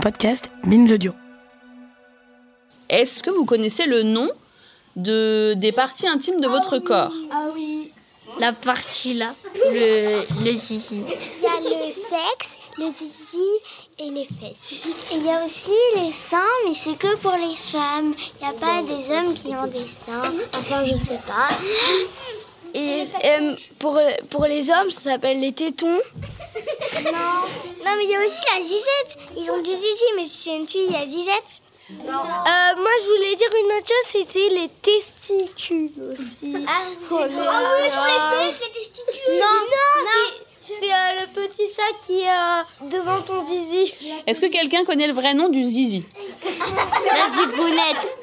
Podcast 0.00 0.50
Binge 0.64 0.90
Audio. 0.92 1.12
Est-ce 2.88 3.22
que 3.22 3.30
vous 3.30 3.44
connaissez 3.44 3.86
le 3.86 4.02
nom 4.02 4.28
de, 4.96 5.54
des 5.56 5.72
parties 5.72 6.08
intimes 6.08 6.40
de 6.40 6.48
votre 6.48 6.78
corps? 6.78 7.12
Ah 7.30 7.48
oui. 7.54 7.92
La 8.38 8.52
partie 8.52 9.14
là, 9.14 9.34
le, 9.70 10.22
le 10.44 10.56
zizi. 10.56 11.02
Il 11.06 11.42
y 11.42 11.46
a 11.46 11.60
le 11.60 11.92
sexe, 11.92 12.56
le 12.78 12.86
zizi 12.86 13.50
et 13.98 14.10
les 14.10 14.24
fesses. 14.24 14.80
Et 15.12 15.16
il 15.16 15.26
y 15.26 15.30
a 15.30 15.44
aussi 15.44 15.70
les 15.96 16.12
seins, 16.12 16.38
mais 16.66 16.74
c'est 16.74 16.96
que 16.96 17.16
pour 17.18 17.32
les 17.32 17.56
femmes. 17.56 18.14
Il 18.40 18.46
n'y 18.46 18.50
a 18.50 18.58
pas 18.58 18.82
des 18.82 19.12
hommes 19.12 19.34
qui 19.34 19.48
ont 19.48 19.66
des 19.66 19.86
seins. 19.86 20.32
Enfin, 20.58 20.84
je 20.86 20.96
sais 20.96 21.20
pas. 21.26 21.48
Et 22.74 23.02
euh, 23.24 23.54
pour, 23.78 23.98
pour 24.30 24.44
les 24.46 24.70
hommes, 24.70 24.90
ça 24.90 25.12
s'appelle 25.12 25.40
les 25.40 25.52
tétons. 25.52 25.86
Non. 27.04 27.10
Non, 27.84 27.92
mais 27.96 28.04
il 28.04 28.10
y 28.10 28.14
a 28.16 28.20
aussi 28.24 28.42
la 28.56 28.62
zizette. 28.62 29.18
Ils 29.36 29.50
ont 29.50 29.58
du 29.58 29.70
zizi, 29.70 30.04
mais 30.16 30.24
si 30.24 30.38
c'est 30.44 30.56
une 30.56 30.66
fille, 30.68 30.86
il 30.88 30.92
y 30.92 30.96
a 30.96 31.06
zizette. 31.06 31.62
Euh, 31.90 32.02
moi, 32.04 32.90
je 33.02 33.06
voulais 33.06 33.34
dire 33.36 33.48
une 33.58 33.72
autre 33.78 33.88
chose, 33.88 34.12
c'était 34.12 34.48
les 34.50 34.68
testicules 34.80 35.90
aussi. 36.12 36.54
Ah, 36.68 36.82
Oh, 37.10 37.18
les- 37.18 37.24
oui, 37.24 37.90
sur 37.90 38.04
les 38.04 38.52
fesses, 38.52 38.60
les 38.60 38.80
testicules. 38.80 39.38
Non, 39.40 39.60
non, 39.66 40.04
c'est 40.62 40.74
c'est, 40.78 40.92
euh, 40.92 41.20
le 41.22 41.26
petit 41.48 41.66
sac 41.66 41.94
qui 42.06 42.20
est 42.20 42.30
euh, 42.30 42.62
devant 42.88 43.20
ton 43.22 43.40
zizi. 43.40 43.92
Est-ce 44.24 44.40
que 44.40 44.46
quelqu'un 44.46 44.84
connaît 44.84 45.08
le 45.08 45.14
vrai 45.14 45.34
nom 45.34 45.48
du 45.48 45.64
zizi? 45.64 46.04
La 46.44 47.28
zigounette. 47.28 48.16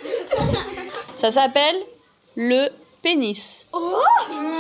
Ça 1.18 1.32
s'appelle 1.32 1.76
le 2.38 2.70
pénis. 3.08 3.66
On 3.72 3.80
a 3.80 4.02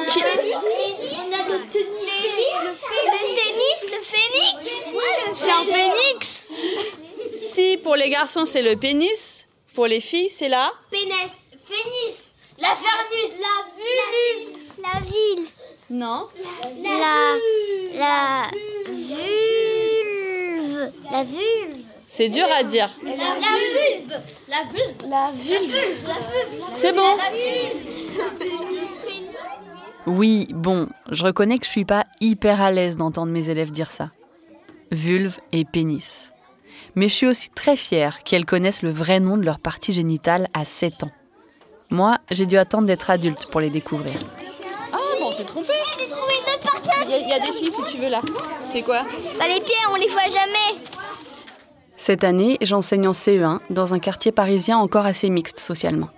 le 0.08 1.58
tennis, 1.74 1.98
le 2.64 2.74
tennis, 3.40 3.80
le 3.94 4.00
phénix. 4.12 4.56
C'est 5.36 5.52
un 5.52 5.66
phénix 5.66 6.48
Si 7.34 7.78
pour 7.84 7.98
les 7.98 8.10
garçons 8.10 8.46
c'est 8.46 8.62
le 8.62 8.78
pénis, 8.78 9.48
pour 9.74 9.88
les 9.88 10.00
filles 10.00 10.30
c'est 10.30 10.48
la... 10.48 10.72
Pénis. 10.90 11.58
Phénix. 11.70 12.30
La 12.60 12.70
fernus. 12.70 13.34
La 13.48 13.56
vulve. 13.76 14.56
La 14.82 14.96
ville. 15.02 15.48
Non 15.90 16.30
La. 16.84 17.36
La. 17.94 18.48
Vulve. 19.10 20.14
La 21.12 21.24
vulve. 21.26 21.87
C'est 22.08 22.30
dur 22.30 22.46
à 22.58 22.64
dire. 22.64 22.90
La 23.04 23.12
vulve. 23.12 24.22
La 24.48 24.64
vulve. 24.64 25.10
La 25.10 25.32
vulve. 25.36 25.76
La 26.08 26.14
vulve. 26.14 26.64
C'est 26.74 26.94
bon 26.94 27.18
Oui, 30.06 30.48
bon, 30.52 30.88
je 31.12 31.24
reconnais 31.24 31.58
que 31.58 31.66
je 31.66 31.70
suis 31.72 31.86
pas 31.86 32.06
hyper 32.22 32.62
à 32.62 32.72
l'aise 32.72 32.96
d'entendre 32.96 33.32
mes 33.32 33.50
élèves 33.50 33.72
dire 33.72 33.92
ça. 33.92 34.12
Vulve 34.92 35.38
et 35.52 35.66
pénis. 35.66 36.32
Mais 36.96 37.10
je 37.10 37.14
suis 37.14 37.28
aussi 37.28 37.50
très 37.50 37.76
fière 37.76 38.24
qu'elles 38.24 38.46
connaissent 38.46 38.82
le 38.84 38.90
vrai 38.90 39.20
nom 39.20 39.38
de 39.38 39.44
leur 39.44 39.60
partie 39.60 39.92
génitale 39.92 40.48
à 40.54 40.64
7 40.64 41.04
ans. 41.04 41.12
Moi, 41.90 42.18
j'ai 42.32 42.46
dû 42.46 42.58
attendre 42.58 42.88
d'être 42.88 43.10
adulte 43.10 43.48
pour 43.52 43.60
les 43.60 43.70
découvrir. 43.70 44.16
Ah 44.94 44.98
bon, 45.20 45.30
j'ai 45.38 45.44
trompé 45.46 45.74
J'ai 46.00 46.08
trouvé 46.08 46.34
une 46.36 46.54
autre 46.54 46.72
partie 46.72 46.90
Il 47.06 47.12
y, 47.12 47.14
a- 47.14 47.20
il 47.20 47.28
y 47.30 47.34
a 47.34 47.40
des 47.40 47.52
filles 47.52 47.72
si 47.72 47.84
tu 47.94 47.98
veux 48.02 48.10
là. 48.10 48.22
C'est 48.72 48.82
quoi? 48.82 49.04
Bah, 49.38 49.46
les 49.48 49.60
pieds, 49.62 49.76
on 49.92 49.96
les 49.96 50.08
voit 50.08 50.26
jamais. 50.28 50.82
Cette 52.00 52.24
année, 52.24 52.58
j'enseigne 52.62 53.08
en 53.08 53.12
CE1 53.12 53.60
dans 53.72 53.96
un 53.96 54.00
quartier 54.00 54.32
parisien 54.32 54.78
encore 54.78 55.08
assez 55.08 55.32
mixte 55.32 55.60
socialement. 55.60 56.10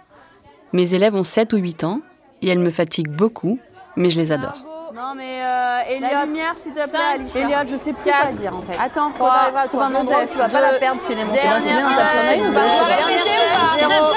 Mes 0.74 0.94
élèves 0.94 1.16
ont 1.16 1.24
7 1.24 1.54
ou 1.54 1.58
8 1.58 1.86
ans 1.86 2.02
et 2.42 2.50
elles 2.50 2.60
me 2.60 2.70
fatiguent 2.70 3.10
beaucoup, 3.16 3.58
mais 3.96 4.10
je 4.12 4.18
les 4.20 4.34
adore. 4.34 4.66
Non 4.94 5.14
mais 5.16 5.42
euh, 5.42 5.80
Elliot, 5.88 6.08
la 6.12 6.26
lumière 6.26 6.54
s'il 6.58 6.74
te 6.74 6.88
plaît 6.90 7.00
Alicia. 7.14 7.42
Elliot, 7.42 7.72
je 7.72 7.78
sais 7.78 7.94
plus 7.94 8.12
quoi 8.12 8.32
dire 8.34 8.54
en 8.54 8.62
fait. 8.62 8.78
Attends, 8.78 9.12
Quand 9.18 9.26
t'arriveras 9.30 9.62
à 9.62 9.68
trouver 9.68 9.84
un 9.86 9.96
endroit 9.96 10.26
tu 10.28 10.38
vas 10.38 10.50
pas 10.50 10.62
la 10.62 10.74
perdre, 10.78 11.00
c'est 11.08 11.16
dans 11.16 11.22
ta 11.22 11.38
feuille. 11.38 12.42
ou 12.42 12.54
pas 12.54 12.66
ou 12.66 13.80
Zéro. 13.80 14.14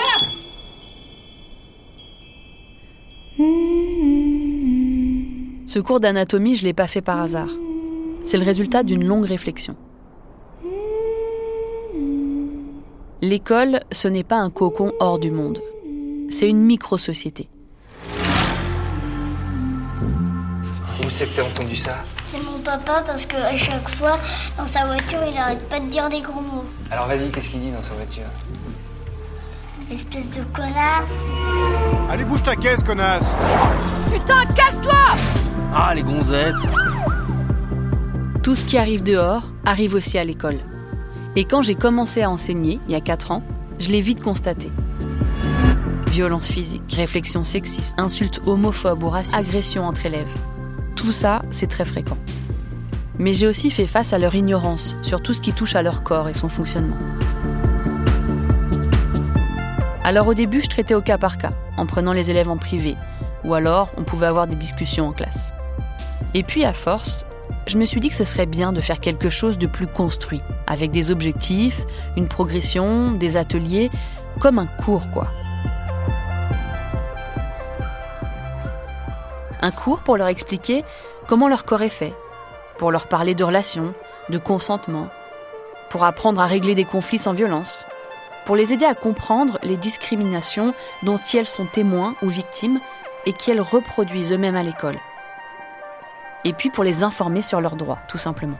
Ce 5.68 5.78
cours 5.78 6.00
d'anatomie, 6.00 6.56
je 6.56 6.64
l'ai 6.64 6.74
pas 6.74 6.88
fait 6.88 7.00
par 7.02 7.20
hasard. 7.20 7.48
C'est 8.24 8.36
le 8.36 8.44
résultat 8.44 8.82
d'une 8.82 9.06
longue 9.06 9.24
réflexion. 9.24 9.76
L'école, 13.24 13.78
ce 13.92 14.08
n'est 14.08 14.24
pas 14.24 14.38
un 14.38 14.50
cocon 14.50 14.90
hors 14.98 15.20
du 15.20 15.30
monde. 15.30 15.60
C'est 16.28 16.48
une 16.48 16.64
micro-société. 16.64 17.48
Où 20.98 21.08
c'est 21.08 21.26
que 21.26 21.36
t'as 21.36 21.44
entendu 21.44 21.76
ça? 21.76 21.98
C'est 22.26 22.42
mon 22.42 22.58
papa 22.58 23.04
parce 23.06 23.24
que 23.26 23.36
à 23.36 23.56
chaque 23.56 23.88
fois, 23.90 24.18
dans 24.58 24.66
sa 24.66 24.86
voiture, 24.86 25.20
il 25.30 25.38
arrête 25.38 25.62
pas 25.68 25.78
de 25.78 25.86
dire 25.86 26.08
des 26.08 26.20
gros 26.20 26.40
mots. 26.40 26.64
Alors 26.90 27.06
vas-y, 27.06 27.30
qu'est-ce 27.30 27.50
qu'il 27.50 27.60
dit 27.60 27.70
dans 27.70 27.80
sa 27.80 27.94
voiture? 27.94 28.24
Espèce 29.88 30.28
de 30.32 30.42
connasse. 30.52 31.24
Allez, 32.10 32.24
bouge 32.24 32.42
ta 32.42 32.56
caisse, 32.56 32.82
connasse 32.82 33.36
Putain, 34.12 34.46
casse-toi 34.46 34.94
Ah, 35.72 35.94
les 35.94 36.02
gonzesses 36.02 36.56
Tout 38.42 38.56
ce 38.56 38.64
qui 38.64 38.78
arrive 38.78 39.04
dehors 39.04 39.44
arrive 39.64 39.94
aussi 39.94 40.18
à 40.18 40.24
l'école. 40.24 40.58
Et 41.34 41.44
quand 41.44 41.62
j'ai 41.62 41.74
commencé 41.74 42.22
à 42.22 42.30
enseigner, 42.30 42.78
il 42.88 42.92
y 42.92 42.94
a 42.94 43.00
4 43.00 43.30
ans, 43.30 43.42
je 43.78 43.88
l'ai 43.88 44.02
vite 44.02 44.22
constaté. 44.22 44.70
Violence 46.08 46.50
physique, 46.50 46.92
réflexion 46.94 47.42
sexiste, 47.42 47.94
insultes 47.98 48.42
homophobes 48.44 49.02
ou 49.02 49.08
racistes, 49.08 49.36
agressions 49.36 49.86
entre 49.86 50.04
élèves. 50.04 50.28
Tout 50.94 51.10
ça, 51.10 51.42
c'est 51.48 51.68
très 51.68 51.86
fréquent. 51.86 52.18
Mais 53.18 53.32
j'ai 53.32 53.46
aussi 53.46 53.70
fait 53.70 53.86
face 53.86 54.12
à 54.12 54.18
leur 54.18 54.34
ignorance 54.34 54.94
sur 55.00 55.22
tout 55.22 55.32
ce 55.32 55.40
qui 55.40 55.54
touche 55.54 55.74
à 55.74 55.80
leur 55.80 56.02
corps 56.02 56.28
et 56.28 56.34
son 56.34 56.50
fonctionnement. 56.50 56.96
Alors 60.04 60.26
au 60.26 60.34
début, 60.34 60.60
je 60.60 60.68
traitais 60.68 60.94
au 60.94 61.00
cas 61.00 61.16
par 61.16 61.38
cas, 61.38 61.52
en 61.78 61.86
prenant 61.86 62.12
les 62.12 62.30
élèves 62.30 62.50
en 62.50 62.58
privé, 62.58 62.96
ou 63.44 63.54
alors 63.54 63.88
on 63.96 64.02
pouvait 64.02 64.26
avoir 64.26 64.46
des 64.46 64.56
discussions 64.56 65.08
en 65.08 65.12
classe. 65.12 65.54
Et 66.34 66.42
puis 66.42 66.64
à 66.64 66.74
force, 66.74 67.24
je 67.66 67.78
me 67.78 67.84
suis 67.84 68.00
dit 68.00 68.08
que 68.08 68.14
ce 68.14 68.24
serait 68.24 68.46
bien 68.46 68.72
de 68.72 68.80
faire 68.80 69.00
quelque 69.00 69.30
chose 69.30 69.58
de 69.58 69.66
plus 69.66 69.86
construit, 69.86 70.40
avec 70.66 70.90
des 70.90 71.10
objectifs, 71.10 71.84
une 72.16 72.28
progression, 72.28 73.12
des 73.12 73.36
ateliers, 73.36 73.90
comme 74.40 74.58
un 74.58 74.66
cours 74.66 75.10
quoi. 75.10 75.28
Un 79.60 79.70
cours 79.70 80.02
pour 80.02 80.16
leur 80.16 80.26
expliquer 80.26 80.84
comment 81.28 81.48
leur 81.48 81.64
corps 81.64 81.82
est 81.82 81.88
fait, 81.88 82.14
pour 82.78 82.90
leur 82.90 83.06
parler 83.06 83.34
de 83.34 83.44
relations, 83.44 83.94
de 84.28 84.38
consentement, 84.38 85.08
pour 85.88 86.04
apprendre 86.04 86.40
à 86.40 86.46
régler 86.46 86.74
des 86.74 86.84
conflits 86.84 87.18
sans 87.18 87.32
violence, 87.32 87.86
pour 88.44 88.56
les 88.56 88.72
aider 88.72 88.86
à 88.86 88.94
comprendre 88.94 89.58
les 89.62 89.76
discriminations 89.76 90.74
dont 91.04 91.20
elles 91.32 91.46
sont 91.46 91.66
témoins 91.66 92.16
ou 92.22 92.28
victimes 92.28 92.80
et 93.24 93.32
qu'elles 93.32 93.60
reproduisent 93.60 94.32
eux-mêmes 94.32 94.56
à 94.56 94.64
l'école. 94.64 94.98
Et 96.44 96.52
puis 96.52 96.70
pour 96.70 96.84
les 96.84 97.02
informer 97.02 97.42
sur 97.42 97.60
leurs 97.60 97.76
droits, 97.76 97.98
tout 98.08 98.18
simplement. 98.18 98.58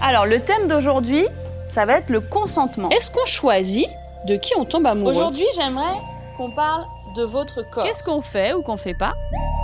Alors 0.00 0.26
le 0.26 0.40
thème 0.40 0.68
d'aujourd'hui, 0.68 1.26
ça 1.68 1.86
va 1.86 1.98
être 1.98 2.10
le 2.10 2.20
consentement. 2.20 2.90
Est-ce 2.90 3.10
qu'on 3.10 3.26
choisit 3.26 3.88
de 4.26 4.36
qui 4.36 4.52
on 4.56 4.64
tombe 4.64 4.86
amoureux? 4.86 5.10
Aujourd'hui, 5.10 5.46
j'aimerais 5.56 5.98
qu'on 6.36 6.50
parle 6.50 6.84
de 7.16 7.24
votre 7.24 7.68
corps. 7.68 7.84
Qu'est-ce 7.84 8.02
qu'on 8.02 8.22
fait 8.22 8.52
ou 8.54 8.62
qu'on 8.62 8.76
fait 8.76 8.94
pas 8.94 9.14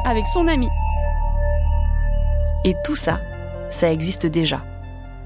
avec 0.05 0.27
son 0.27 0.49
ami? 0.49 0.69
Et 2.65 2.75
tout 2.85 2.97
ça, 2.97 3.21
ça 3.69 3.93
existe 3.93 4.27
déjà. 4.27 4.63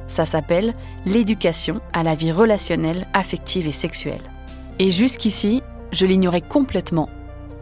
Ça 0.06 0.26
s'appelle 0.26 0.74
l'éducation 1.06 1.80
à 1.92 2.02
la 2.02 2.14
vie 2.14 2.32
relationnelle, 2.32 3.06
affective 3.14 3.66
et 3.66 3.72
sexuelle. 3.72 4.20
Et 4.78 4.90
jusqu'ici, 4.90 5.62
je 5.92 6.04
l'ignorais 6.04 6.42
complètement. 6.42 7.08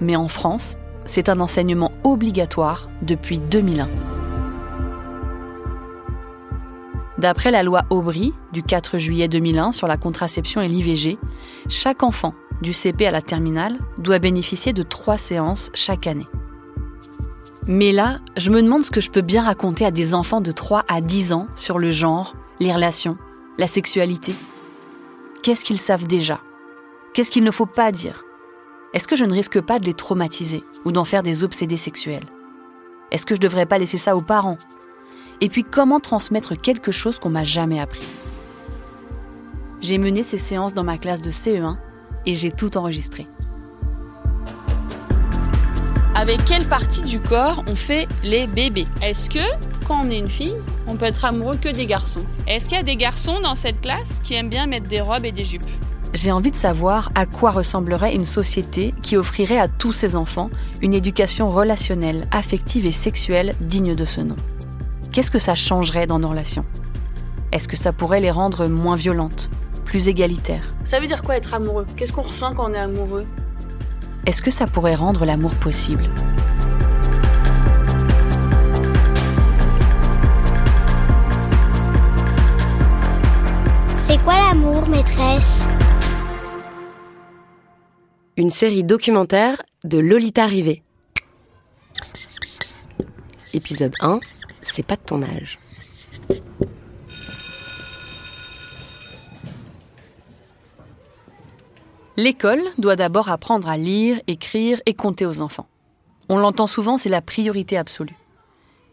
Mais 0.01 0.17
en 0.17 0.29
France, 0.29 0.77
c'est 1.05 1.29
un 1.29 1.41
enseignement 1.41 1.93
obligatoire 2.05 2.89
depuis 3.03 3.39
2001. 3.39 3.89
D'après 7.19 7.51
la 7.51 7.63
loi 7.63 7.83
Aubry 7.91 8.33
du 8.53 8.63
4 8.63 8.99
juillet 8.99 9.29
2001 9.29 9.73
sur 9.73 9.87
la 9.87 9.97
contraception 9.97 10.61
et 10.61 10.69
l'IVG, 10.69 11.19
chaque 11.69 12.03
enfant 12.03 12.35
du 12.63 12.73
CP 12.73 13.07
à 13.07 13.11
la 13.11 13.23
terminale, 13.23 13.79
doit 13.99 14.19
bénéficier 14.19 14.73
de 14.73 14.83
trois 14.83 15.19
séances 15.19 15.71
chaque 15.75 16.07
année. 16.07 16.27
Mais 17.67 17.93
là, 17.93 18.19
je 18.37 18.51
me 18.51 18.61
demande 18.61 18.83
ce 18.83 18.91
que 18.91 19.01
je 19.01 19.11
peux 19.11 19.21
bien 19.21 19.43
raconter 19.43 19.85
à 19.85 19.93
des 19.93 20.15
enfants 20.15 20.41
de 20.41 20.51
3 20.51 20.85
à 20.89 21.01
10 21.01 21.33
ans 21.33 21.47
sur 21.55 21.79
le 21.79 21.93
genre, 21.93 22.35
les 22.59 22.73
relations, 22.73 23.17
la 23.57 23.69
sexualité. 23.69 24.35
Qu'est-ce 25.45 25.65
qu'ils 25.65 25.79
savent 25.79 26.09
déjà? 26.09 26.41
Qu'est-ce 27.15 27.31
qu'il 27.31 27.45
ne 27.45 27.53
faut 27.53 27.67
pas 27.67 27.93
dire? 27.93 28.25
Est-ce 28.95 29.09
que 29.09 29.17
je 29.17 29.25
ne 29.25 29.33
risque 29.33 29.59
pas 29.59 29.79
de 29.79 29.87
les 29.87 29.95
traumatiser 29.95 30.63
ou 30.85 30.93
d'en 30.93 31.07
faire 31.07 31.23
des 31.23 31.45
obsédés 31.45 31.79
sexuels? 31.79 32.25
Est-ce 33.11 33.25
que 33.25 33.35
je 33.35 33.41
ne 33.41 33.45
devrais 33.45 33.65
pas 33.65 33.79
laisser 33.79 33.97
ça 33.97 34.15
aux 34.15 34.21
parents? 34.21 34.59
Et 35.41 35.49
puis 35.49 35.65
comment 35.65 35.99
transmettre 35.99 36.61
quelque 36.61 36.93
chose 36.93 37.19
qu'on 37.19 37.31
m'a 37.31 37.45
jamais 37.45 37.81
appris? 37.81 38.07
J'ai 39.81 39.97
mené 39.97 40.23
ces 40.23 40.37
séances 40.37 40.75
dans 40.75 40.85
ma 40.85 40.99
classe 40.99 41.23
de 41.23 41.31
CE1 41.31 41.77
et 42.27 42.37
j'ai 42.37 42.51
tout 42.51 42.77
enregistré. 42.77 43.27
Avec 46.15 46.45
quelle 46.45 46.69
partie 46.69 47.03
du 47.03 47.19
corps 47.19 47.65
on 47.67 47.75
fait 47.75 48.07
les 48.23 48.47
bébés? 48.47 48.87
Est-ce 49.01 49.31
que, 49.31 49.87
quand 49.89 50.03
on 50.05 50.11
est 50.11 50.19
une 50.19 50.29
fille, 50.29 50.57
on 50.87 50.97
peut 50.97 51.07
être 51.07 51.25
amoureux 51.25 51.57
que 51.57 51.71
des 51.71 51.87
garçons? 51.87 52.27
Est-ce 52.47 52.69
qu'il 52.69 52.77
y 52.77 52.81
a 52.81 52.85
des 52.85 52.97
garçons 52.97 53.41
dans 53.41 53.55
cette 53.55 53.81
classe 53.81 54.21
qui 54.23 54.35
aiment 54.35 54.51
bien 54.51 54.67
mettre 54.67 54.89
des 54.89 55.01
robes 55.01 55.25
et 55.25 55.33
des 55.33 55.45
jupes? 55.45 55.63
J'ai 56.15 56.31
envie 56.31 56.51
de 56.51 56.57
savoir 56.57 57.11
à 57.15 57.25
quoi 57.25 57.53
ressemblerait 57.53 58.15
une 58.15 58.27
société 58.27 58.95
qui 59.01 59.17
offrirait 59.17 59.59
à 59.59 59.67
tous 59.67 59.93
ses 59.93 60.15
enfants 60.15 60.51
une 60.83 60.93
éducation 60.93 61.51
relationnelle, 61.51 62.27
affective 62.31 62.85
et 62.85 62.93
sexuelle 62.93 63.55
digne 63.63 63.95
de 63.95 64.05
ce 64.05 64.21
nom. 64.21 64.37
Qu'est-ce 65.11 65.31
que 65.31 65.39
ça 65.39 65.55
changerait 65.55 66.07
dans 66.07 66.19
nos 66.19 66.29
relations? 66.29 66.67
Est-ce 67.51 67.67
que 67.67 67.79
ça 67.79 67.95
pourrait 67.95 68.21
les 68.21 68.31
rendre 68.31 68.67
moins 68.67 68.95
violentes, 68.95 69.49
plus 69.87 70.09
égalitaires? 70.09 70.75
Ça 70.85 71.01
veut 71.01 71.07
dire 71.07 71.23
quoi 71.23 71.37
être 71.37 71.55
amoureux? 71.55 71.87
Qu'est-ce 71.97 72.13
qu'on 72.13 72.23
ressent 72.23 72.55
quand 72.55 72.71
on 72.71 72.75
est 72.75 72.79
amoureux? 72.79 73.25
Est-ce 74.27 74.43
que 74.43 74.51
ça 74.51 74.67
pourrait 74.67 74.95
rendre 74.95 75.25
l'amour 75.25 75.55
possible? 75.55 76.05
C'est 83.97 84.23
quoi 84.23 84.35
l'amour, 84.37 84.87
maîtresse? 84.89 85.67
Une 88.39 88.49
série 88.49 88.83
documentaire 88.83 89.63
de 89.85 89.99
Lolita 89.99 90.47
Rivet. 90.47 90.83
Épisode 93.53 93.93
1, 94.01 94.21
c'est 94.63 94.87
pas 94.87 94.97
de 94.97 95.03
ton 95.03 95.23
âge. 95.23 95.59
L'école 102.17 102.63
doit 102.79 102.97
d'abord 102.97 103.29
apprendre 103.29 103.69
à 103.69 103.77
lire, 103.77 104.19
écrire 104.27 104.81
et 104.87 104.95
compter 104.95 105.27
aux 105.27 105.43
enfants. 105.43 105.69
On 106.31 106.39
l'entend 106.39 106.67
souvent, 106.67 106.97
c'est 106.97 107.11
la 107.11 107.21
priorité 107.21 107.77
absolue. 107.77 108.17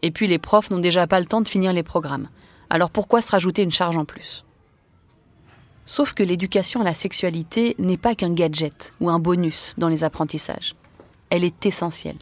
Et 0.02 0.10
puis 0.10 0.26
les 0.26 0.38
profs 0.38 0.70
n'ont 0.70 0.80
déjà 0.80 1.06
pas 1.06 1.18
le 1.18 1.24
temps 1.24 1.40
de 1.40 1.48
finir 1.48 1.72
les 1.72 1.82
programmes. 1.82 2.28
Alors 2.68 2.90
pourquoi 2.90 3.22
se 3.22 3.30
rajouter 3.30 3.62
une 3.62 3.72
charge 3.72 3.96
en 3.96 4.04
plus? 4.04 4.44
Sauf 5.90 6.14
que 6.14 6.22
l'éducation 6.22 6.82
à 6.82 6.84
la 6.84 6.94
sexualité 6.94 7.74
n'est 7.80 7.96
pas 7.96 8.14
qu'un 8.14 8.32
gadget 8.32 8.92
ou 9.00 9.10
un 9.10 9.18
bonus 9.18 9.74
dans 9.76 9.88
les 9.88 10.04
apprentissages. 10.04 10.76
Elle 11.30 11.42
est 11.42 11.66
essentielle. 11.66 12.20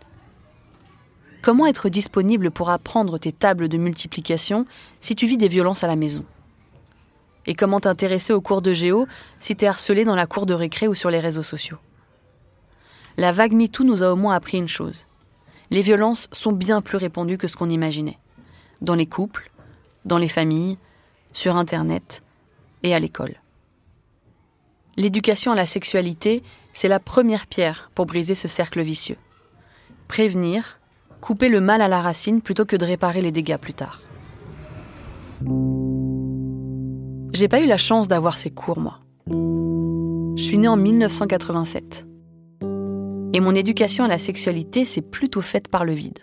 Comment 1.42 1.66
être 1.66 1.90
disponible 1.90 2.50
pour 2.50 2.70
apprendre 2.70 3.18
tes 3.18 3.30
tables 3.30 3.68
de 3.68 3.76
multiplication 3.76 4.64
si 5.00 5.14
tu 5.14 5.26
vis 5.26 5.36
des 5.36 5.48
violences 5.48 5.84
à 5.84 5.86
la 5.86 5.96
maison? 5.96 6.24
Et 7.44 7.52
comment 7.52 7.78
t'intéresser 7.78 8.32
aux 8.32 8.40
cours 8.40 8.62
de 8.62 8.72
géo 8.72 9.06
si 9.38 9.54
t'es 9.54 9.66
harcelé 9.66 10.06
dans 10.06 10.16
la 10.16 10.26
cour 10.26 10.46
de 10.46 10.54
récré 10.54 10.88
ou 10.88 10.94
sur 10.94 11.10
les 11.10 11.20
réseaux 11.20 11.42
sociaux? 11.42 11.76
La 13.18 13.32
vague 13.32 13.52
MeToo 13.52 13.84
nous 13.84 14.02
a 14.02 14.10
au 14.10 14.16
moins 14.16 14.34
appris 14.34 14.56
une 14.56 14.66
chose. 14.66 15.08
Les 15.68 15.82
violences 15.82 16.30
sont 16.32 16.52
bien 16.52 16.80
plus 16.80 16.96
répandues 16.96 17.36
que 17.36 17.48
ce 17.48 17.56
qu'on 17.56 17.68
imaginait. 17.68 18.18
Dans 18.80 18.94
les 18.94 19.04
couples, 19.04 19.50
dans 20.06 20.16
les 20.16 20.28
familles, 20.28 20.78
sur 21.34 21.58
Internet 21.58 22.22
et 22.82 22.94
à 22.94 22.98
l'école. 22.98 23.36
L'éducation 24.98 25.52
à 25.52 25.54
la 25.54 25.64
sexualité, 25.64 26.42
c'est 26.72 26.88
la 26.88 26.98
première 26.98 27.46
pierre 27.46 27.88
pour 27.94 28.04
briser 28.04 28.34
ce 28.34 28.48
cercle 28.48 28.80
vicieux. 28.80 29.14
Prévenir, 30.08 30.80
couper 31.20 31.48
le 31.48 31.60
mal 31.60 31.82
à 31.82 31.86
la 31.86 32.02
racine 32.02 32.42
plutôt 32.42 32.64
que 32.64 32.74
de 32.74 32.84
réparer 32.84 33.22
les 33.22 33.30
dégâts 33.30 33.58
plus 33.58 33.74
tard. 33.74 34.02
J'ai 37.32 37.46
pas 37.46 37.60
eu 37.60 37.66
la 37.66 37.78
chance 37.78 38.08
d'avoir 38.08 38.36
ces 38.36 38.50
cours, 38.50 38.80
moi. 38.80 38.98
Je 39.28 40.42
suis 40.42 40.58
née 40.58 40.66
en 40.66 40.76
1987. 40.76 42.08
Et 43.34 43.38
mon 43.38 43.54
éducation 43.54 44.02
à 44.02 44.08
la 44.08 44.18
sexualité 44.18 44.84
s'est 44.84 45.00
plutôt 45.00 45.42
faite 45.42 45.68
par 45.68 45.84
le 45.84 45.92
vide. 45.92 46.18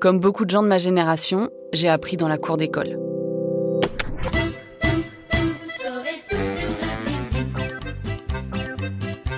Comme 0.00 0.20
beaucoup 0.20 0.44
de 0.44 0.50
gens 0.50 0.62
de 0.62 0.68
ma 0.68 0.78
génération, 0.78 1.50
j'ai 1.72 1.88
appris 1.88 2.16
dans 2.16 2.28
la 2.28 2.38
cour 2.38 2.56
d'école. 2.56 3.00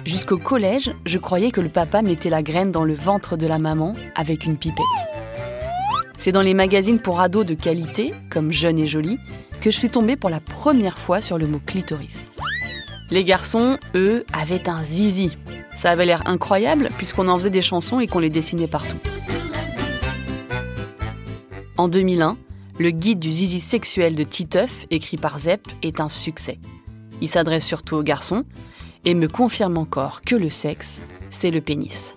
Jusqu'au 0.05 0.37
collège, 0.37 0.91
je 1.07 1.17
croyais 1.17 1.51
que 1.51 1.62
le 1.62 1.71
papa 1.71 2.03
mettait 2.03 2.29
la 2.29 2.43
graine 2.43 2.71
dans 2.71 2.85
le 2.85 2.93
ventre 2.93 3.39
de 3.39 3.47
la 3.47 3.59
maman 3.59 3.95
avec 4.15 4.45
une 4.45 4.59
pipette. 4.59 4.85
C'est 6.19 6.33
dans 6.33 6.43
les 6.43 6.53
magazines 6.53 7.01
pour 7.01 7.23
ados 7.23 7.47
de 7.47 7.55
qualité, 7.55 8.12
comme 8.29 8.53
Jeune 8.53 8.79
et 8.79 8.87
Jolie, 8.87 9.19
que 9.62 9.71
je 9.71 9.79
suis 9.79 9.89
tombée 9.89 10.17
pour 10.17 10.29
la 10.29 10.41
première 10.41 10.99
fois 10.99 11.23
sur 11.23 11.39
le 11.39 11.47
mot 11.47 11.61
clitoris. 11.65 12.31
Les 13.11 13.25
garçons, 13.25 13.79
eux, 13.95 14.27
avaient 14.35 14.69
un 14.69 14.83
zizi. 14.83 15.39
Ça 15.73 15.91
avait 15.91 16.05
l'air 16.05 16.23
incroyable 16.27 16.91
puisqu'on 16.99 17.29
en 17.29 17.39
faisait 17.39 17.49
des 17.49 17.62
chansons 17.62 17.99
et 17.99 18.07
qu'on 18.07 18.19
les 18.19 18.29
dessinait 18.29 18.67
partout. 18.67 18.99
En 21.81 21.88
2001, 21.88 22.37
le 22.79 22.91
guide 22.91 23.21
du 23.21 23.32
zizi 23.32 23.59
sexuel 23.59 24.15
de 24.15 24.23
Titeuf, 24.23 24.85
écrit 24.91 25.17
par 25.17 25.38
Zepp, 25.38 25.67
est 25.81 26.03
un 26.03 26.11
succès. 26.11 26.59
Il 27.23 27.29
s'adresse 27.29 27.65
surtout 27.65 27.97
aux 27.97 28.03
garçons, 28.03 28.44
et 29.06 29.15
me 29.15 29.29
confirme 29.29 29.79
encore 29.79 30.21
que 30.21 30.37
le 30.37 30.50
sexe, 30.50 31.00
c'est 31.31 31.50
le 31.50 31.62
pénis. 31.62 32.17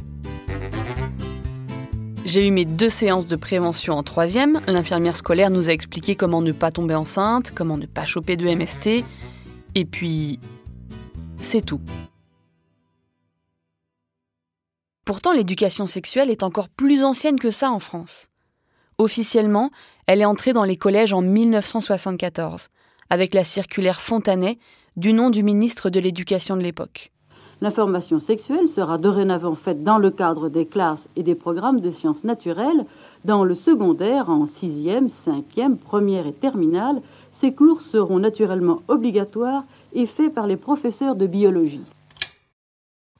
J'ai 2.25 2.45
eu 2.45 2.51
mes 2.51 2.65
deux 2.65 2.89
séances 2.89 3.27
de 3.27 3.37
prévention 3.37 3.93
en 3.93 4.03
troisième. 4.03 4.59
L'infirmière 4.67 5.15
scolaire 5.15 5.49
nous 5.49 5.69
a 5.69 5.71
expliqué 5.71 6.17
comment 6.17 6.41
ne 6.41 6.51
pas 6.51 6.71
tomber 6.71 6.95
enceinte, 6.95 7.51
comment 7.55 7.77
ne 7.77 7.85
pas 7.85 8.03
choper 8.03 8.35
de 8.35 8.53
MST. 8.53 9.05
Et 9.75 9.85
puis, 9.85 10.41
c'est 11.37 11.65
tout. 11.65 11.79
Pourtant, 15.05 15.31
l'éducation 15.31 15.87
sexuelle 15.87 16.29
est 16.29 16.43
encore 16.43 16.67
plus 16.67 17.05
ancienne 17.05 17.39
que 17.39 17.49
ça 17.49 17.71
en 17.71 17.79
France. 17.79 18.27
Officiellement, 18.97 19.69
elle 20.07 20.21
est 20.21 20.25
entrée 20.25 20.53
dans 20.53 20.63
les 20.63 20.77
collèges 20.77 21.13
en 21.13 21.21
1974, 21.21 22.69
avec 23.09 23.33
la 23.33 23.43
circulaire 23.43 24.01
Fontanet 24.01 24.57
du 24.95 25.13
nom 25.13 25.29
du 25.29 25.43
ministre 25.43 25.89
de 25.89 25.99
l'Éducation 25.99 26.55
de 26.55 26.61
l'époque. 26.61 27.11
L'information 27.61 28.19
sexuelle 28.19 28.67
sera 28.67 28.97
dorénavant 28.97 29.55
faite 29.55 29.83
dans 29.83 29.97
le 29.97 30.11
cadre 30.11 30.49
des 30.49 30.65
classes 30.65 31.07
et 31.15 31.23
des 31.23 31.33
programmes 31.33 31.79
de 31.79 31.91
sciences 31.91 32.25
naturelles. 32.25 32.85
Dans 33.23 33.45
le 33.45 33.55
secondaire, 33.55 34.29
en 34.29 34.45
sixième, 34.45 35.07
cinquième, 35.07 35.77
première 35.77 36.27
et 36.27 36.33
terminale, 36.33 37.01
ces 37.31 37.53
cours 37.53 37.81
seront 37.81 38.19
naturellement 38.19 38.81
obligatoires 38.89 39.63
et 39.93 40.05
faits 40.05 40.33
par 40.33 40.45
les 40.45 40.57
professeurs 40.57 41.15
de 41.15 41.25
biologie. 41.25 41.85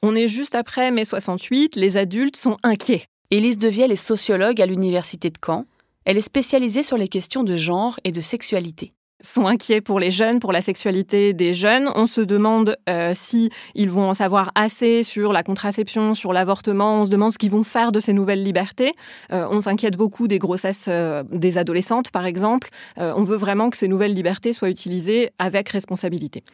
On 0.02 0.14
est 0.14 0.28
juste 0.28 0.54
après 0.54 0.90
mai 0.90 1.06
68, 1.06 1.76
les 1.76 1.96
adultes 1.96 2.36
sont 2.36 2.58
inquiets. 2.62 3.06
Élise 3.30 3.58
Devielle 3.58 3.92
est 3.92 3.96
sociologue 3.96 4.60
à 4.60 4.66
l'université 4.66 5.30
de 5.30 5.38
Caen. 5.44 5.64
Elle 6.04 6.18
est 6.18 6.22
spécialisée 6.22 6.82
sur 6.82 6.96
les 6.96 7.08
questions 7.08 7.42
de 7.42 7.56
genre 7.56 7.98
et 8.04 8.12
de 8.12 8.20
sexualité 8.20 8.92
sont 9.24 9.46
inquiets 9.46 9.80
pour 9.80 9.98
les 10.00 10.10
jeunes, 10.10 10.38
pour 10.38 10.52
la 10.52 10.60
sexualité 10.60 11.32
des 11.32 11.54
jeunes. 11.54 11.90
On 11.94 12.06
se 12.06 12.20
demande 12.20 12.76
euh, 12.88 13.12
si 13.14 13.50
ils 13.74 13.90
vont 13.90 14.08
en 14.08 14.14
savoir 14.14 14.50
assez 14.54 15.02
sur 15.02 15.32
la 15.32 15.42
contraception, 15.42 16.14
sur 16.14 16.32
l'avortement. 16.32 17.00
On 17.00 17.06
se 17.06 17.10
demande 17.10 17.32
ce 17.32 17.38
qu'ils 17.38 17.50
vont 17.50 17.62
faire 17.62 17.92
de 17.92 18.00
ces 18.00 18.12
nouvelles 18.12 18.42
libertés. 18.42 18.92
Euh, 19.32 19.46
on 19.50 19.60
s'inquiète 19.60 19.96
beaucoup 19.96 20.28
des 20.28 20.38
grossesses 20.38 20.86
euh, 20.88 21.22
des 21.30 21.58
adolescentes, 21.58 22.10
par 22.10 22.26
exemple. 22.26 22.68
on 22.98 23.22
veut 23.22 23.36
vraiment 23.36 23.70
que 23.70 23.76
ces 23.76 23.88
nouvelles 23.88 24.12
libertés 24.12 24.52
soient 24.52 24.68
utilisées 24.68 25.30
avec 25.38 25.68
responsabilité. 25.68 26.44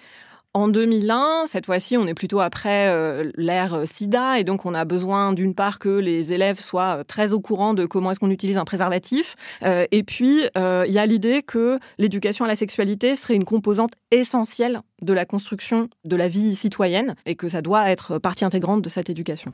En 0.52 0.66
2001, 0.66 1.45
cette 1.47 1.66
fois-ci, 1.66 1.97
on 1.97 2.09
est 2.09 2.14
plutôt 2.14 2.40
après 2.40 2.88
euh, 2.88 3.30
l'ère 3.37 3.75
euh, 3.75 3.85
SIDA 3.87 4.40
et 4.40 4.42
donc 4.42 4.66
on 4.66 4.75
a 4.75 4.85
besoin 4.85 5.33
d'une 5.33 5.54
part 5.54 5.78
que 5.78 5.88
les 5.88 6.33
élèves 6.33 6.59
soient 6.59 6.99
euh, 6.99 7.04
très 7.04 7.33
au 7.33 7.38
courant 7.38 7.73
de 7.73 7.87
comment 7.87 8.11
est-ce 8.11 8.19
qu'on 8.19 8.33
utilise 8.33 8.59
un 8.59 8.64
préservatif 8.64 9.37
et 9.62 10.02
puis 10.02 10.42
il 10.57 10.92
y 10.92 10.99
a 10.99 11.07
l'idée 11.07 11.42
que 11.42 11.78
l'éducation 11.99 12.45
à 12.45 12.49
la 12.49 12.57
sexualité 12.57 13.14
serait 13.14 13.35
une 13.35 13.45
composante 13.45 13.92
essentielle 14.11 14.80
de 15.02 15.12
la 15.12 15.25
construction 15.25 15.88
de 16.04 16.16
la 16.16 16.28
vie 16.28 16.57
citoyenne 16.57 17.14
et 17.26 17.37
que 17.37 17.49
ça 17.49 17.62
doit 17.62 17.88
être 17.90 18.19
partie 18.19 18.45
intégrante 18.45 18.83
de 18.83 18.88
cette 18.88 19.11
éducation. 19.11 19.52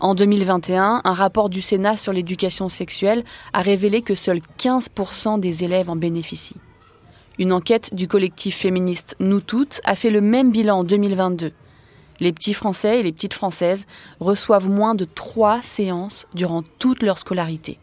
En 0.00 0.14
2021, 0.14 1.02
un 1.04 1.12
rapport 1.12 1.50
du 1.50 1.62
Sénat 1.62 1.96
sur 1.96 2.12
l'éducation 2.12 2.68
sexuelle 2.68 3.24
a 3.52 3.62
révélé 3.62 4.02
que 4.02 4.14
seuls 4.14 4.40
15% 4.58 5.38
des 5.38 5.64
élèves 5.64 5.88
en 5.88 5.96
bénéficient. 5.96 6.56
Une 7.38 7.52
enquête 7.52 7.94
du 7.94 8.06
collectif 8.06 8.56
féministe 8.56 9.16
Nous 9.18 9.40
Toutes 9.40 9.80
a 9.84 9.96
fait 9.96 10.10
le 10.10 10.20
même 10.20 10.52
bilan 10.52 10.78
en 10.78 10.84
2022. 10.84 11.52
Les 12.20 12.32
petits 12.32 12.54
Français 12.54 13.00
et 13.00 13.02
les 13.02 13.12
petites 13.12 13.34
Françaises 13.34 13.86
reçoivent 14.20 14.70
moins 14.70 14.94
de 14.94 15.04
3 15.04 15.60
séances 15.60 16.26
durant 16.34 16.62
toute 16.62 17.02
leur 17.02 17.18
scolarité. 17.18 17.80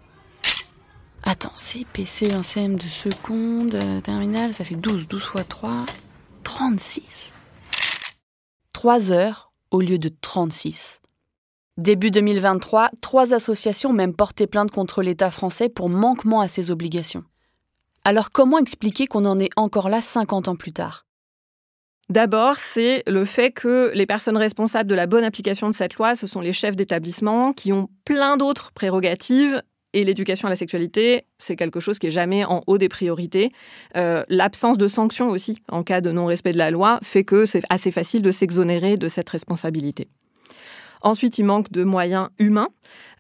Attends, 1.24 1.52
CPC, 1.56 2.34
un 2.34 2.44
CM 2.44 2.78
de 2.78 2.84
seconde, 2.84 3.76
euh, 3.76 4.00
terminale, 4.00 4.54
ça 4.54 4.64
fait 4.64 4.76
12, 4.76 5.10
12 5.10 5.22
fois 5.22 5.44
3, 5.44 5.86
36. 6.44 7.34
3 8.74 9.12
heures 9.12 9.52
au 9.70 9.82
lieu 9.82 10.00
de 10.00 10.10
36. 10.10 11.02
Début 11.78 12.10
2023, 12.10 12.90
trois 13.02 13.34
associations 13.34 13.90
ont 13.90 13.94
même 13.94 14.14
porté 14.14 14.48
plainte 14.48 14.72
contre 14.72 15.02
l'État 15.02 15.30
français 15.30 15.68
pour 15.68 15.90
manquement 15.90 16.42
à 16.42 16.48
ses 16.48 16.72
obligations. 16.72 17.24
Alors 18.04 18.32
comment 18.32 18.58
expliquer 18.58 19.06
qu'on 19.06 19.26
en 19.26 19.38
est 19.38 19.50
encore 19.56 19.88
là 19.88 20.02
50 20.02 20.48
ans 20.48 20.56
plus 20.56 20.74
tard? 20.74 21.06
D'abord, 22.10 22.56
c'est 22.56 23.04
le 23.08 23.24
fait 23.26 23.52
que 23.52 23.92
les 23.94 24.06
personnes 24.06 24.38
responsables 24.38 24.90
de 24.90 24.96
la 24.96 25.08
bonne 25.08 25.24
application 25.24 25.70
de 25.70 25.74
cette 25.74 25.96
loi, 25.96 26.16
ce 26.16 26.28
sont 26.28 26.42
les 26.42 26.52
chefs 26.52 26.76
d'établissement 26.76 27.54
qui 27.54 27.72
ont 27.72 27.90
plein 28.04 28.38
d'autres 28.38 28.72
prérogatives. 28.72 29.62
Et 29.94 30.04
l'éducation 30.04 30.48
à 30.48 30.50
la 30.50 30.56
sexualité, 30.56 31.26
c'est 31.38 31.56
quelque 31.56 31.80
chose 31.80 32.00
qui 32.00 32.08
est 32.08 32.12
jamais 32.12 32.44
en 32.44 32.64
haut 32.66 32.78
des 32.78 32.90
priorités. 32.90 33.52
Euh, 33.96 34.24
l'absence 34.30 34.78
de 34.78 34.88
sanctions 34.88 35.30
aussi, 35.30 35.60
en 35.70 35.84
cas 35.84 36.02
de 36.02 36.12
non-respect 36.12 36.54
de 36.54 36.58
la 36.58 36.72
loi, 36.72 37.00
fait 37.04 37.24
que 37.24 37.46
c'est 37.46 37.64
assez 37.70 37.92
facile 37.92 38.22
de 38.22 38.32
s'exonérer 38.32 38.98
de 38.98 39.08
cette 39.08 39.30
responsabilité. 39.30 40.08
Ensuite, 41.02 41.38
il 41.38 41.46
manque 41.46 41.72
de 41.72 41.84
moyens 41.84 42.30
humains. 42.40 42.70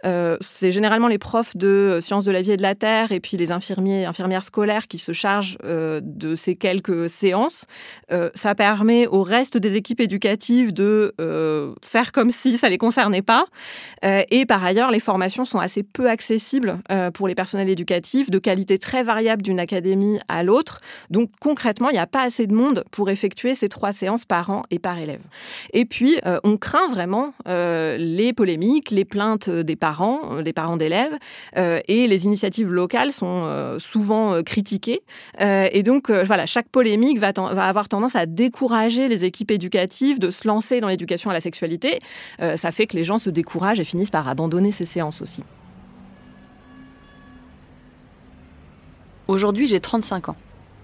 Euh, 0.05 0.37
c'est 0.41 0.71
généralement 0.71 1.07
les 1.07 1.17
profs 1.17 1.55
de 1.55 1.99
sciences 2.01 2.25
de 2.25 2.31
la 2.31 2.41
vie 2.41 2.51
et 2.51 2.57
de 2.57 2.61
la 2.61 2.75
terre 2.75 3.11
et 3.11 3.19
puis 3.19 3.37
les 3.37 3.51
infirmiers, 3.51 4.05
infirmières 4.05 4.43
scolaires 4.43 4.87
qui 4.87 4.97
se 4.97 5.11
chargent 5.11 5.57
euh, 5.63 6.01
de 6.03 6.35
ces 6.35 6.55
quelques 6.55 7.09
séances. 7.09 7.65
Euh, 8.11 8.29
ça 8.33 8.55
permet 8.55 9.07
au 9.07 9.21
reste 9.21 9.57
des 9.57 9.75
équipes 9.75 10.01
éducatives 10.01 10.73
de 10.73 11.13
faire 11.83 12.11
comme 12.11 12.31
si 12.31 12.57
ça 12.57 12.69
les 12.69 12.77
concernait 12.77 13.21
pas. 13.21 13.45
et 14.03 14.45
par 14.45 14.63
ailleurs, 14.63 14.91
les 14.91 14.99
formations 14.99 15.45
sont 15.45 15.59
assez 15.59 15.83
peu 15.83 16.09
accessibles 16.09 16.79
pour 17.13 17.27
les 17.27 17.35
personnels 17.35 17.69
éducatifs, 17.69 18.29
de 18.29 18.39
qualité 18.39 18.77
très 18.77 19.03
variable 19.03 19.41
d'une 19.41 19.59
académie 19.59 20.19
à 20.27 20.43
l'autre. 20.43 20.79
Donc 21.09 21.29
concrètement, 21.39 21.89
il 21.89 21.93
n'y 21.93 21.99
a 21.99 22.07
pas 22.07 22.23
assez 22.23 22.47
de 22.47 22.53
monde 22.53 22.83
pour 22.91 23.09
effectuer 23.09 23.55
ces 23.55 23.69
trois 23.69 23.93
séances 23.93 24.25
par 24.25 24.49
an 24.49 24.63
et 24.71 24.79
par 24.79 24.97
élève. 24.97 25.21
Et 25.73 25.85
puis, 25.85 26.19
on 26.43 26.57
craint 26.57 26.87
vraiment 26.87 27.33
les 27.97 28.33
polémiques, 28.33 28.91
les 28.91 29.05
plaintes 29.05 29.49
des 29.49 29.75
parents 29.75 30.01
euh, 30.31 30.41
des 30.41 30.53
parents 30.53 30.77
d'élèves, 30.77 31.17
euh, 31.57 31.79
et 31.87 32.07
les 32.07 32.25
initiatives 32.25 32.71
locales 32.71 33.11
sont 33.11 33.41
euh, 33.43 33.79
souvent 33.79 34.41
critiquées. 34.43 35.01
et 35.39 35.83
donc, 35.83 36.09
voilà, 36.09 36.45
chaque 36.45 36.69
polémique 36.69 37.19
va, 37.19 37.31
va, 37.31 37.65
avoir 37.65 37.87
tendance 37.87 38.15
à 38.15 38.25
décourager 38.25 39.07
les 39.07 39.25
équipes 39.25 39.51
éducatives 39.51 40.19
de 40.19 40.29
se 40.29 40.47
lancer 40.47 40.79
dans 40.81 40.87
l'éducation 40.87 41.29
à 41.29 41.33
la 41.33 41.39
sexualité. 41.39 41.99
ça 42.39 42.71
fait 42.71 42.87
que 42.87 42.95
les 42.95 43.03
gens 43.03 43.17
se 43.17 43.29
découragent 43.29 43.79
et 43.79 43.83
finissent 43.83 44.09
par 44.09 44.27
abandonner 44.27 44.71
ces 44.71 44.85
séances 44.85 45.21
aussi. 45.21 45.43
Aujourd'hui, 49.27 49.67
j'ai 49.67 49.79
35 49.79 50.29
ans. 50.29 50.35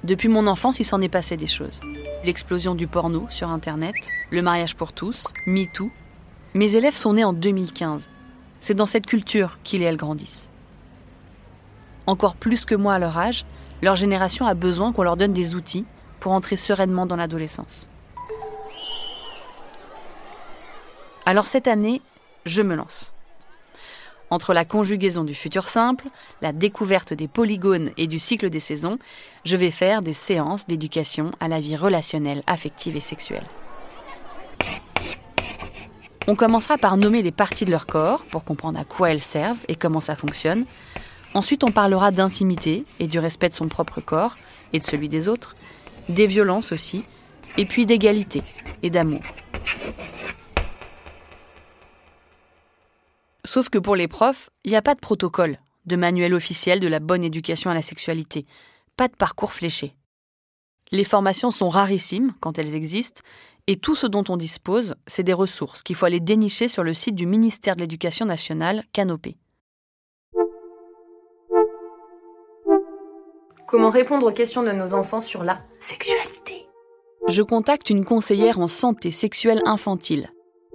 Depuis 0.03 0.29
mon 0.29 0.47
enfance, 0.47 0.79
il 0.79 0.85
s'en 0.85 1.01
est 1.01 1.09
passé 1.09 1.37
des 1.37 1.47
choses. 1.47 1.79
L'explosion 2.23 2.75
du 2.75 2.87
porno 2.87 3.25
sur 3.29 3.49
Internet, 3.49 3.95
le 4.31 4.41
mariage 4.41 4.75
pour 4.75 4.93
tous, 4.93 5.33
MeToo. 5.45 5.91
Mes 6.57 6.75
élèves 6.75 6.95
sont 6.95 7.13
nés 7.13 7.23
en 7.23 7.33
2015. 7.33 8.09
C'est 8.57 8.73
dans 8.73 8.87
cette 8.87 9.05
culture 9.05 9.59
qu'ils 9.63 9.83
et 9.83 9.85
elles 9.85 9.95
grandissent. 9.95 10.49
Encore 12.07 12.35
plus 12.35 12.65
que 12.65 12.73
moi 12.73 12.95
à 12.95 12.99
leur 12.99 13.15
âge, 13.15 13.45
leur 13.83 13.95
génération 13.95 14.47
a 14.47 14.55
besoin 14.55 14.91
qu'on 14.91 15.03
leur 15.03 15.17
donne 15.17 15.33
des 15.33 15.53
outils 15.53 15.85
pour 16.19 16.31
entrer 16.31 16.55
sereinement 16.55 17.05
dans 17.05 17.15
l'adolescence. 17.15 17.91
Alors 21.27 21.45
cette 21.45 21.67
année, 21.67 22.01
je 22.47 22.63
me 22.63 22.73
lance. 22.73 23.13
Entre 24.31 24.55
la 24.55 24.65
conjugaison 24.65 25.23
du 25.23 25.35
futur 25.35 25.69
simple, 25.69 26.07
la 26.41 26.53
découverte 26.53 27.13
des 27.13 27.27
polygones 27.27 27.91
et 27.97 28.07
du 28.07 28.17
cycle 28.17 28.49
des 28.49 28.59
saisons, 28.59 28.97
je 29.45 29.57
vais 29.57 29.69
faire 29.69 30.01
des 30.01 30.13
séances 30.13 30.65
d'éducation 30.65 31.29
à 31.39 31.49
la 31.49 31.59
vie 31.59 31.75
relationnelle, 31.75 32.41
affective 32.47 32.95
et 32.95 33.01
sexuelle. 33.01 33.45
On 36.29 36.35
commencera 36.35 36.77
par 36.77 36.97
nommer 36.97 37.21
les 37.21 37.31
parties 37.31 37.63
de 37.63 37.71
leur 37.71 37.87
corps 37.87 38.25
pour 38.25 38.43
comprendre 38.43 38.77
à 38.77 38.83
quoi 38.83 39.11
elles 39.11 39.21
servent 39.21 39.63
et 39.69 39.75
comment 39.75 40.01
ça 40.01 40.17
fonctionne. 40.17 40.65
Ensuite, 41.33 41.63
on 41.63 41.71
parlera 41.71 42.11
d'intimité 42.11 42.85
et 42.99 43.07
du 43.07 43.17
respect 43.17 43.47
de 43.47 43.53
son 43.53 43.69
propre 43.69 44.01
corps 44.01 44.35
et 44.73 44.79
de 44.79 44.83
celui 44.83 45.07
des 45.07 45.29
autres, 45.29 45.55
des 46.09 46.27
violences 46.27 46.73
aussi, 46.73 47.03
et 47.55 47.65
puis 47.65 47.85
d'égalité 47.85 48.43
et 48.83 48.89
d'amour. 48.89 49.21
Sauf 53.45 53.69
que 53.69 53.77
pour 53.77 53.95
les 53.95 54.09
profs, 54.09 54.49
il 54.65 54.71
n'y 54.71 54.77
a 54.77 54.81
pas 54.81 54.95
de 54.95 54.99
protocole, 54.99 55.57
de 55.85 55.95
manuel 55.95 56.33
officiel 56.33 56.81
de 56.81 56.89
la 56.89 56.99
bonne 56.99 57.23
éducation 57.23 57.71
à 57.71 57.73
la 57.73 57.81
sexualité, 57.81 58.45
pas 58.97 59.07
de 59.07 59.15
parcours 59.15 59.53
fléché. 59.53 59.95
Les 60.91 61.05
formations 61.05 61.51
sont 61.51 61.69
rarissimes 61.69 62.33
quand 62.41 62.59
elles 62.59 62.75
existent, 62.75 63.21
et 63.67 63.75
tout 63.75 63.95
ce 63.95 64.07
dont 64.07 64.23
on 64.29 64.37
dispose, 64.37 64.95
c'est 65.05 65.23
des 65.23 65.33
ressources 65.33 65.83
qu'il 65.83 65.95
faut 65.95 66.05
aller 66.05 66.21
dénicher 66.21 66.67
sur 66.67 66.83
le 66.83 66.93
site 66.93 67.15
du 67.15 67.25
ministère 67.25 67.75
de 67.75 67.81
l'Éducation 67.81 68.25
nationale, 68.25 68.83
Canopé. 68.93 69.35
Comment 73.67 73.89
répondre 73.89 74.27
aux 74.27 74.31
questions 74.31 74.63
de 74.63 74.71
nos 74.71 74.93
enfants 74.93 75.19
sur 75.19 75.43
la 75.43 75.59
sexualité? 75.79 76.67
Je 77.27 77.43
contacte 77.43 77.89
une 77.89 78.05
conseillère 78.05 78.59
en 78.59 78.69
santé 78.69 79.11
sexuelle 79.11 79.61
infantile. 79.65 80.29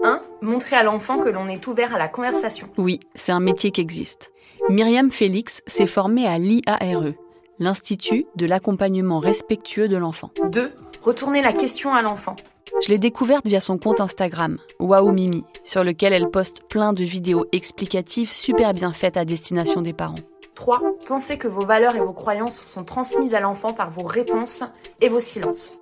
1. 0.05 0.21
Montrer 0.43 0.77
à 0.77 0.83
l'enfant 0.83 1.19
que 1.19 1.31
l'on 1.31 1.49
est 1.49 1.67
ouvert 1.67 1.95
à 1.95 1.99
la 1.99 2.09
conversation. 2.09 2.69
Oui, 2.77 3.01
c'est 3.15 3.33
un 3.33 3.41
métier 3.41 3.71
qui 3.71 3.81
existe. 3.81 4.33
Myriam 4.69 5.11
Félix 5.11 5.63
s'est 5.67 5.87
formée 5.87 6.27
à 6.27 6.37
l'IARE, 6.37 7.15
l'Institut 7.59 8.27
de 8.37 8.45
l'accompagnement 8.45 9.21
respectueux 9.21 9.89
de 9.89 9.97
l'enfant. 9.97 10.31
2. 10.51 10.73
Retourner 11.01 11.41
la 11.41 11.55
question 11.55 11.95
à 11.95 12.03
l'enfant. 12.03 12.37
Je 12.83 12.89
l'ai 12.89 12.99
découverte 12.99 13.47
via 13.47 13.61
son 13.61 13.79
compte 13.79 14.01
Instagram, 14.01 14.59
Waouh 14.81 15.13
Mimi, 15.13 15.45
sur 15.63 15.85
lequel 15.85 16.13
elle 16.13 16.29
poste 16.29 16.65
plein 16.69 16.93
de 16.93 17.05
vidéos 17.05 17.47
explicatives 17.53 18.33
super 18.33 18.75
bien 18.75 18.93
faites 18.93 19.17
à 19.17 19.25
destination 19.25 19.83
des 19.83 19.93
parents. 19.93 20.17
3. 20.57 20.81
Pensez 21.07 21.39
que 21.39 21.47
vos 21.47 21.65
valeurs 21.65 21.95
et 21.95 22.01
vos 22.01 22.13
croyances 22.13 22.61
sont 22.61 22.83
transmises 22.83 23.37
à 23.37 23.41
l'enfant 23.41 23.73
par 23.73 23.93
vos 23.93 24.05
réponses 24.05 24.65
et 25.01 25.09
vos 25.09 25.21
silences. 25.21 25.75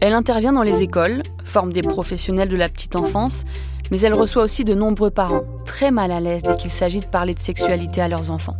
Elle 0.00 0.14
intervient 0.14 0.54
dans 0.54 0.62
les 0.62 0.82
écoles, 0.82 1.22
forme 1.44 1.74
des 1.74 1.82
professionnels 1.82 2.48
de 2.48 2.56
la 2.56 2.70
petite 2.70 2.96
enfance, 2.96 3.44
mais 3.90 4.00
elle 4.00 4.14
reçoit 4.14 4.44
aussi 4.44 4.64
de 4.64 4.72
nombreux 4.72 5.10
parents, 5.10 5.44
très 5.66 5.90
mal 5.90 6.10
à 6.10 6.20
l'aise 6.20 6.42
dès 6.42 6.56
qu'il 6.56 6.70
s'agit 6.70 7.00
de 7.00 7.06
parler 7.06 7.34
de 7.34 7.38
sexualité 7.38 8.00
à 8.00 8.08
leurs 8.08 8.30
enfants. 8.30 8.56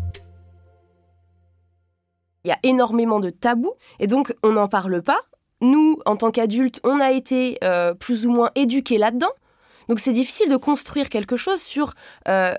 Il 2.44 2.48
y 2.48 2.52
a 2.52 2.58
énormément 2.62 3.20
de 3.20 3.30
tabous 3.30 3.74
et 4.00 4.06
donc 4.06 4.34
on 4.42 4.52
n'en 4.52 4.68
parle 4.68 5.02
pas 5.02 5.20
nous, 5.60 5.98
en 6.04 6.16
tant 6.16 6.30
qu'adultes, 6.30 6.80
on 6.84 7.00
a 7.00 7.12
été 7.12 7.58
euh, 7.64 7.94
plus 7.94 8.26
ou 8.26 8.30
moins 8.30 8.50
éduqués 8.54 8.98
là-dedans. 8.98 9.30
Donc 9.88 10.00
c'est 10.00 10.12
difficile 10.12 10.50
de 10.50 10.56
construire 10.56 11.08
quelque 11.08 11.36
chose 11.36 11.60
sur 11.60 11.94
euh, 12.28 12.54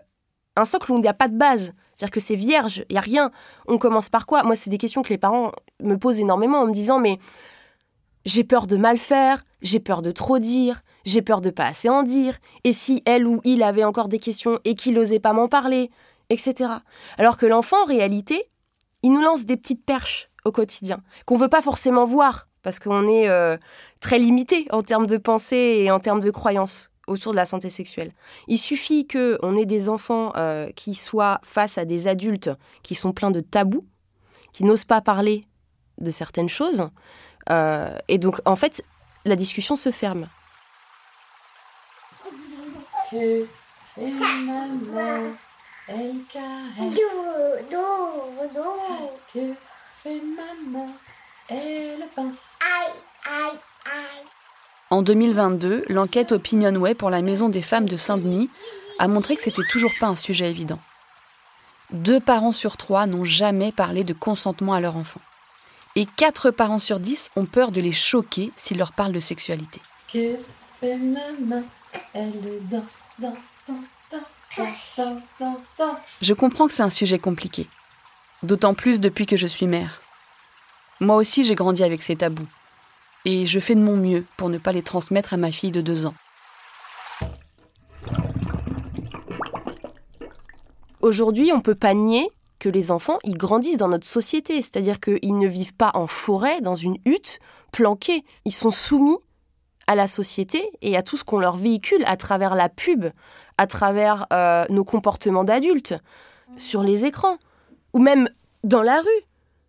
un 0.56 0.66
socle 0.66 0.92
où 0.92 0.98
il 0.98 1.02
n'y 1.02 1.08
a 1.08 1.14
pas 1.14 1.28
de 1.28 1.38
base. 1.38 1.74
C'est-à-dire 1.94 2.14
que 2.14 2.20
c'est 2.20 2.36
vierge, 2.36 2.86
il 2.90 2.94
n'y 2.94 2.98
a 2.98 3.02
rien. 3.02 3.32
On 3.68 3.78
commence 3.78 4.10
par 4.10 4.26
quoi? 4.26 4.44
Moi, 4.44 4.56
c'est 4.56 4.70
des 4.70 4.78
questions 4.78 5.02
que 5.02 5.10
les 5.10 5.18
parents 5.18 5.52
me 5.82 5.98
posent 5.98 6.20
énormément 6.20 6.60
en 6.60 6.68
me 6.68 6.72
disant, 6.72 7.00
mais 7.00 7.20
j'ai 8.26 8.44
peur 8.44 8.68
de 8.68 8.78
mal 8.78 8.98
faire, 8.98 9.44
j'ai 9.62 9.80
peur 9.80 10.02
de 10.02 10.12
trop 10.12 10.40
dire, 10.40 10.82
j'ai 11.06 11.22
peur 11.22 11.42
de 11.42 11.50
pas 11.50 11.66
assez 11.66 11.90
en 11.90 12.04
dire, 12.04 12.38
et 12.64 12.74
si 12.74 13.02
elle 13.06 13.26
ou 13.26 13.42
il 13.44 13.64
avait 13.64 13.84
encore 13.84 14.10
des 14.10 14.20
questions 14.20 14.60
et 14.66 14.76
qu'il 14.76 14.94
n'osait 14.94 15.20
pas 15.20 15.34
m'en 15.34 15.48
parler, 15.48 15.90
etc. 16.30 16.72
Alors 17.18 17.38
que 17.38 17.46
l'enfant, 17.46 17.82
en 17.84 17.86
réalité, 17.86 18.46
il 19.04 19.12
nous 19.12 19.22
lance 19.22 19.46
des 19.46 19.58
petites 19.58 19.86
perches 19.86 20.30
au 20.46 20.52
quotidien, 20.52 21.02
qu'on 21.26 21.38
veut 21.38 21.50
pas 21.50 21.62
forcément 21.62 22.06
voir 22.06 22.47
parce 22.64 22.80
qu'on 22.80 23.08
est 23.08 23.30
euh, 23.30 23.58
très 24.00 24.20
limité 24.20 24.68
en 24.72 24.82
termes 24.82 25.08
de 25.08 25.18
pensée 25.18 25.82
et 25.84 25.92
en 25.92 26.00
termes 26.00 26.20
de 26.20 26.32
croyances 26.32 26.90
autour 27.08 27.32
de 27.32 27.38
la 27.38 27.46
santé 27.46 27.70
sexuelle. 27.70 28.12
Il 28.48 28.58
suffit 28.58 29.08
qu'on 29.08 29.56
ait 29.56 29.66
des 29.66 29.90
enfants 29.90 30.34
euh, 30.36 30.70
qui 30.76 30.94
soient 30.94 31.40
face 31.44 31.78
à 31.78 31.86
des 31.86 32.08
adultes 32.08 32.50
qui 32.84 32.96
sont 32.96 33.14
pleins 33.14 33.32
de 33.32 33.42
tabous, 33.42 33.86
qui 34.52 34.64
n'osent 34.66 34.86
pas 34.86 35.02
parler 35.02 35.46
de 36.00 36.12
certaines 36.12 36.50
choses, 36.50 36.90
Euh, 37.50 37.98
et 38.10 38.18
donc, 38.18 38.42
en 38.44 38.58
fait, 38.58 38.84
la 39.24 39.38
discussion 39.38 39.78
se 39.78 39.90
ferme. 39.90 40.28
Que 43.10 43.46
fait 43.96 44.02
maman. 44.44 45.32
Que 49.34 49.54
Elle 51.50 52.04
pense. 52.14 52.36
En 54.90 55.02
2022, 55.02 55.84
l'enquête 55.90 56.32
Opinionway 56.32 56.96
pour 56.96 57.10
la 57.10 57.22
Maison 57.22 57.50
des 57.50 57.62
femmes 57.62 57.90
de 57.90 57.98
Saint-Denis 57.98 58.50
a 59.00 59.10
montré 59.10 59.36
que 59.36 59.42
c'était 59.42 59.68
toujours 59.70 59.92
pas 60.00 60.08
un 60.08 60.16
sujet 60.16 60.50
évident. 60.50 60.80
Deux 61.92 62.22
parents 62.22 62.54
sur 62.54 62.78
trois 62.78 63.06
n'ont 63.06 63.26
jamais 63.26 63.74
parlé 63.74 64.06
de 64.06 64.14
consentement 64.14 64.74
à 64.74 64.80
leur 64.80 64.96
enfant. 64.96 65.20
Et 65.96 66.06
quatre 66.06 66.52
parents 66.52 66.80
sur 66.80 67.02
dix 67.02 67.32
ont 67.36 67.46
peur 67.46 67.72
de 67.72 67.82
les 67.82 67.92
choquer 67.92 68.52
s'ils 68.56 68.78
leur 68.78 68.94
parlent 68.94 69.12
de 69.12 69.20
sexualité. 69.20 69.82
Que 70.12 70.36
fait 70.80 70.98
maman 70.98 71.64
Elle 72.14 72.32
danse, 72.70 72.84
danse, 73.20 73.34
danse, 73.68 73.78
danse, 74.12 74.22
danse, 74.58 74.68
danse, 74.98 75.24
danse, 75.40 75.58
danse. 75.78 75.98
Je 76.22 76.34
comprends 76.34 76.68
que 76.68 76.74
c'est 76.74 76.84
un 76.84 76.90
sujet 76.90 77.20
compliqué. 77.20 77.68
D'autant 78.42 78.74
plus 78.74 79.02
depuis 79.02 79.26
que 79.26 79.36
je 79.36 79.48
suis 79.48 79.68
mère. 79.68 80.02
Moi 81.02 81.18
aussi, 81.18 81.44
j'ai 81.44 81.56
grandi 81.56 81.84
avec 81.84 82.02
ces 82.04 82.16
tabous. 82.16 82.48
Et 83.30 83.44
je 83.46 83.60
fais 83.60 83.76
de 83.76 83.82
mon 83.82 83.98
mieux 83.98 84.24
pour 84.38 84.48
ne 84.48 84.58
pas 84.58 84.72
les 84.72 84.82
transmettre 84.82 85.34
à 85.34 85.38
ma 85.38 85.52
fille 85.52 85.72
de 85.72 85.82
deux 85.82 86.06
ans. 86.06 86.14
Aujourd'hui, 91.02 91.52
on 91.52 91.60
peut 91.60 91.76
pas 91.76 91.94
nier 91.94 92.26
que 92.58 92.70
les 92.70 92.90
enfants, 92.90 93.20
ils 93.26 93.38
grandissent 93.38 93.76
dans 93.76 93.90
notre 93.90 94.08
société. 94.08 94.62
C'est-à-dire 94.62 95.02
qu'ils 95.02 95.38
ne 95.38 95.46
vivent 95.46 95.74
pas 95.74 95.92
en 95.94 96.08
forêt, 96.08 96.62
dans 96.62 96.76
une 96.76 96.96
hutte, 97.04 97.40
planqués. 97.74 98.24
Ils 98.46 98.54
sont 98.54 98.72
soumis 98.72 99.18
à 99.88 99.96
la 99.96 100.08
société 100.08 100.64
et 100.82 100.96
à 100.96 101.04
tout 101.04 101.18
ce 101.18 101.26
qu'on 101.26 101.40
leur 101.40 101.58
véhicule 101.58 102.04
à 102.06 102.16
travers 102.16 102.56
la 102.56 102.70
pub, 102.70 103.08
à 103.58 103.68
travers 103.68 104.26
euh, 104.32 104.64
nos 104.70 104.86
comportements 104.86 105.44
d'adultes, 105.44 105.96
sur 106.56 106.82
les 106.82 107.04
écrans, 107.04 107.36
ou 107.92 108.00
même 108.00 108.30
dans 108.64 108.84
la 108.84 109.02
rue. 109.02 109.28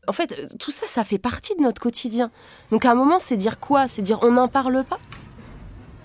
En 0.09 0.13
fait, 0.13 0.57
tout 0.59 0.71
ça, 0.71 0.87
ça 0.87 1.05
fait 1.05 1.19
partie 1.19 1.55
de 1.55 1.61
notre 1.61 1.81
quotidien. 1.81 2.31
Donc 2.71 2.87
à 2.87 2.91
un 2.91 2.95
moment, 2.95 3.19
c'est 3.19 3.37
dire 3.37 3.61
quoi? 3.61 3.89
C'est 3.89 4.03
dire 4.03 4.19
on 4.23 4.33
n'en 4.33 4.49
parle 4.49 4.83
pas? 4.85 4.99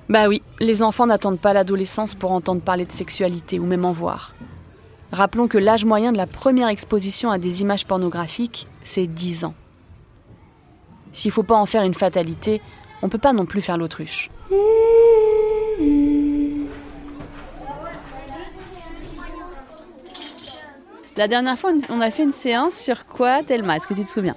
Bah 0.09 0.27
oui, 0.27 0.43
les 0.59 0.83
enfants 0.83 1.07
n'attendent 1.07 1.39
pas 1.39 1.53
l'adolescence 1.53 2.13
pour 2.13 2.31
entendre 2.31 2.61
parler 2.61 2.85
de 2.85 2.91
sexualité 2.91 3.59
ou 3.59 3.65
même 3.65 3.85
en 3.85 3.93
voir. 3.93 4.35
Rappelons 5.13 5.47
que 5.47 5.57
l'âge 5.57 5.85
moyen 5.85 6.11
de 6.11 6.17
la 6.17 6.27
première 6.27 6.67
exposition 6.67 7.31
à 7.31 7.37
des 7.37 7.61
images 7.61 7.87
pornographiques, 7.87 8.67
c'est 8.81 9.07
10 9.07 9.45
ans. 9.45 9.53
S'il 11.13 11.31
faut 11.31 11.43
pas 11.43 11.55
en 11.55 11.65
faire 11.65 11.83
une 11.83 11.93
fatalité, 11.93 12.61
on 13.01 13.09
peut 13.09 13.17
pas 13.17 13.31
non 13.31 13.45
plus 13.45 13.61
faire 13.61 13.77
l'autruche. 13.77 14.29
La 21.15 21.27
dernière 21.27 21.57
fois, 21.59 21.71
on 21.89 22.01
a 22.01 22.09
fait 22.09 22.23
une 22.23 22.31
séance 22.31 22.73
sur 22.73 23.05
quoi, 23.05 23.43
Thelma? 23.43 23.77
Est-ce 23.77 23.87
que 23.87 23.93
tu 23.93 24.03
te 24.03 24.09
souviens? 24.09 24.35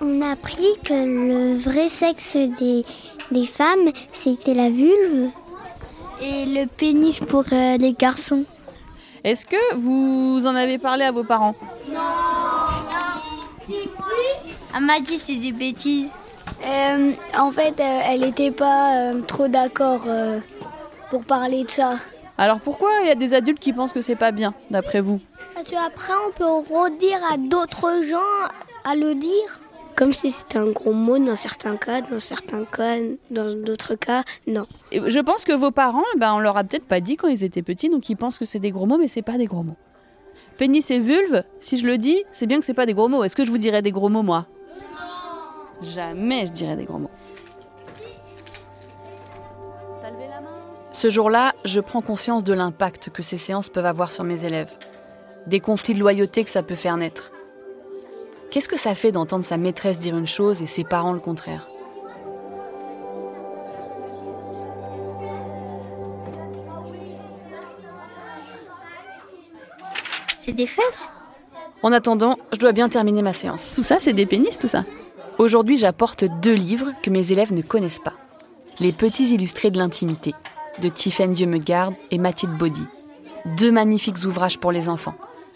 On 0.00 0.20
a 0.20 0.32
appris 0.32 0.78
que 0.84 0.92
le 0.92 1.58
vrai 1.58 1.88
sexe 1.88 2.36
des, 2.36 2.84
des 3.30 3.46
femmes, 3.46 3.90
c'était 4.12 4.54
la 4.54 4.68
vulve. 4.68 5.30
Et 6.20 6.44
le 6.46 6.66
pénis 6.66 7.20
pour 7.20 7.44
euh, 7.52 7.76
les 7.78 7.94
garçons. 7.94 8.44
Est-ce 9.24 9.46
que 9.46 9.74
vous 9.76 10.46
en 10.46 10.54
avez 10.54 10.78
parlé 10.78 11.04
à 11.04 11.10
vos 11.10 11.24
parents? 11.24 11.54
Elle 14.76 14.84
m'a 14.84 15.00
dit 15.00 15.18
c'est 15.18 15.36
des 15.36 15.52
bêtises. 15.52 16.10
Euh, 16.66 17.12
en 17.38 17.50
fait, 17.50 17.80
euh, 17.80 18.00
elle 18.06 18.20
n'était 18.20 18.50
pas 18.50 19.12
euh, 19.12 19.20
trop 19.22 19.48
d'accord 19.48 20.02
euh, 20.06 20.40
pour 21.10 21.24
parler 21.24 21.64
de 21.64 21.70
ça. 21.70 21.94
Alors 22.40 22.60
pourquoi 22.60 22.90
il 23.02 23.08
y 23.08 23.10
a 23.10 23.16
des 23.16 23.34
adultes 23.34 23.58
qui 23.58 23.72
pensent 23.72 23.92
que 23.92 24.00
c'est 24.00 24.14
pas 24.14 24.30
bien, 24.30 24.54
d'après 24.70 25.00
vous 25.00 25.20
Parce 25.54 25.68
qu'après, 25.68 26.12
on 26.28 26.32
peut 26.32 26.44
redire 26.44 27.18
à 27.32 27.36
d'autres 27.36 28.04
gens 28.04 28.48
à 28.84 28.94
le 28.94 29.16
dire. 29.16 29.60
Comme 29.96 30.12
si 30.12 30.30
c'était 30.30 30.58
un 30.58 30.70
gros 30.70 30.92
mot 30.92 31.18
dans 31.18 31.34
certains 31.34 31.76
cas, 31.76 32.00
dans 32.02 32.20
certains 32.20 32.64
cas, 32.64 32.98
dans 33.32 33.52
d'autres 33.52 33.96
cas, 33.96 34.22
non. 34.46 34.66
Et 34.92 35.00
Je 35.10 35.18
pense 35.18 35.44
que 35.44 35.52
vos 35.52 35.72
parents, 35.72 36.04
eh 36.14 36.18
ben, 36.20 36.32
on 36.34 36.38
leur 36.38 36.56
a 36.56 36.62
peut-être 36.62 36.86
pas 36.86 37.00
dit 37.00 37.16
quand 37.16 37.26
ils 37.26 37.42
étaient 37.42 37.62
petits, 37.62 37.88
donc 37.88 38.08
ils 38.08 38.14
pensent 38.16 38.38
que 38.38 38.44
c'est 38.44 38.60
des 38.60 38.70
gros 38.70 38.86
mots, 38.86 38.98
mais 38.98 39.08
c'est 39.08 39.22
pas 39.22 39.36
des 39.36 39.46
gros 39.46 39.64
mots. 39.64 39.76
Pénis 40.56 40.88
et 40.92 41.00
vulve, 41.00 41.42
si 41.58 41.76
je 41.76 41.86
le 41.86 41.98
dis, 41.98 42.22
c'est 42.30 42.46
bien 42.46 42.60
que 42.60 42.64
c'est 42.64 42.74
pas 42.74 42.86
des 42.86 42.94
gros 42.94 43.08
mots. 43.08 43.24
Est-ce 43.24 43.34
que 43.34 43.44
je 43.44 43.50
vous 43.50 43.58
dirais 43.58 43.82
des 43.82 43.90
gros 43.90 44.08
mots, 44.08 44.22
moi? 44.22 44.46
Jamais 45.82 46.46
je 46.46 46.52
dirais 46.52 46.76
des 46.76 46.84
gros 46.84 46.98
mots. 46.98 47.10
Ce 51.00 51.10
jour-là, 51.10 51.54
je 51.64 51.78
prends 51.78 52.02
conscience 52.02 52.42
de 52.42 52.52
l'impact 52.52 53.10
que 53.10 53.22
ces 53.22 53.36
séances 53.36 53.68
peuvent 53.68 53.86
avoir 53.86 54.10
sur 54.10 54.24
mes 54.24 54.44
élèves, 54.44 54.76
des 55.46 55.60
conflits 55.60 55.94
de 55.94 56.00
loyauté 56.00 56.42
que 56.42 56.50
ça 56.50 56.64
peut 56.64 56.74
faire 56.74 56.96
naître. 56.96 57.30
Qu'est-ce 58.50 58.68
que 58.68 58.76
ça 58.76 58.96
fait 58.96 59.12
d'entendre 59.12 59.44
sa 59.44 59.58
maîtresse 59.58 60.00
dire 60.00 60.18
une 60.18 60.26
chose 60.26 60.60
et 60.60 60.66
ses 60.66 60.82
parents 60.82 61.12
le 61.12 61.20
contraire? 61.20 61.68
C'est 70.40 70.50
des 70.50 70.66
fesses? 70.66 71.06
En 71.84 71.92
attendant, 71.92 72.34
je 72.52 72.58
dois 72.58 72.72
bien 72.72 72.88
terminer 72.88 73.22
ma 73.22 73.34
séance. 73.34 73.76
Tout 73.76 73.84
ça, 73.84 73.98
c'est 74.00 74.14
des 74.14 74.26
pénis, 74.26 74.58
tout 74.58 74.66
ça 74.66 74.84
Aujourd'hui, 75.38 75.76
j'apporte 75.76 76.24
deux 76.42 76.54
livres 76.54 76.90
que 77.04 77.10
mes 77.10 77.30
élèves 77.30 77.52
ne 77.52 77.62
connaissent 77.62 78.02
pas. 78.02 78.14
Les 78.80 78.90
petits 78.90 79.32
illustrés 79.32 79.70
de 79.70 79.78
l'intimité, 79.78 80.34
de 80.80 80.88
Tiffaine 80.88 81.32
Dieu 81.32 81.46
me 81.46 81.58
garde 81.58 81.94
et 82.10 82.18
Mathilde 82.18 82.56
Baudy. 82.56 82.84
Deux 83.56 83.70
magnifiques 83.70 84.24
ouvrages 84.24 84.58
pour 84.58 84.72
les 84.72 84.88
enfants, 84.88 85.14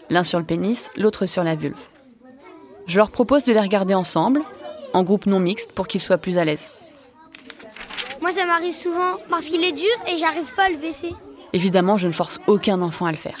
l'un 0.09 0.23
sur 0.23 0.39
le 0.39 0.45
pénis, 0.45 0.89
l'autre 0.95 1.25
sur 1.25 1.43
la 1.43 1.55
vulve. 1.55 1.87
Je 2.87 2.97
leur 2.97 3.11
propose 3.11 3.43
de 3.43 3.53
les 3.53 3.59
regarder 3.59 3.93
ensemble, 3.93 4.41
en 4.93 5.03
groupe 5.03 5.25
non 5.25 5.39
mixte, 5.39 5.71
pour 5.71 5.87
qu'ils 5.87 6.01
soient 6.01 6.17
plus 6.17 6.37
à 6.37 6.45
l'aise. 6.45 6.71
Moi, 8.21 8.31
ça 8.31 8.45
m'arrive 8.45 8.75
souvent 8.75 9.17
parce 9.29 9.45
qu'il 9.45 9.63
est 9.63 9.71
dur 9.71 9.91
et 10.07 10.17
j'arrive 10.17 10.53
pas 10.55 10.65
à 10.65 10.69
le 10.69 10.77
baisser. 10.77 11.13
Évidemment, 11.53 11.97
je 11.97 12.07
ne 12.07 12.13
force 12.13 12.39
aucun 12.47 12.81
enfant 12.81 13.05
à 13.05 13.11
le 13.11 13.17
faire. 13.17 13.37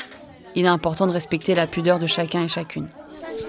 Il 0.55 0.65
est 0.65 0.69
important 0.69 1.07
de 1.07 1.11
respecter 1.11 1.55
la 1.55 1.67
pudeur 1.67 1.99
de 1.99 2.07
chacun 2.07 2.43
et 2.43 2.47
chacune. 2.47 2.89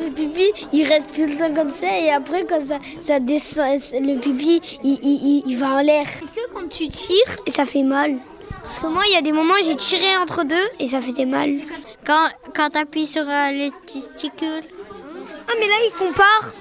Le 0.04 0.10
pipi, 0.10 0.52
il 0.72 0.86
reste 0.86 1.12
tout 1.14 1.24
le 1.26 1.36
temps 1.36 1.52
comme 1.54 1.70
ça 1.70 1.98
et 1.98 2.10
après 2.10 2.44
quand 2.44 2.60
ça, 2.60 2.78
ça 3.00 3.20
descend, 3.20 3.80
le 3.92 4.18
pipi, 4.20 4.60
il, 4.82 4.98
il- 5.02 5.02
il- 5.02 5.42
il 5.46 5.56
va 5.56 5.76
en 5.76 5.80
l'air. 5.80 6.06
Est-ce 6.22 6.32
que 6.32 6.52
quand 6.52 6.68
tu 6.68 6.88
tires, 6.88 7.36
ça 7.48 7.64
fait 7.64 7.82
mal? 7.82 8.18
Parce 8.62 8.78
que 8.78 8.86
moi, 8.86 9.02
il 9.08 9.14
y 9.14 9.16
a 9.16 9.22
des 9.22 9.32
moments 9.32 9.54
j'ai 9.64 9.76
tiré 9.76 10.16
entre 10.18 10.44
deux 10.44 10.66
et 10.78 10.86
ça 10.88 11.00
faisait 11.00 11.26
mal. 11.26 11.50
Quand, 12.06 12.28
quand 12.54 12.70
tu 12.70 12.78
appuies 12.78 13.06
sur 13.06 13.22
euh, 13.28 13.50
les 13.50 13.70
testicules. 13.86 14.64
Ah, 15.48 15.52
mais 15.58 15.66
là, 15.66 15.74
il 15.86 15.92
compare. 15.98 16.52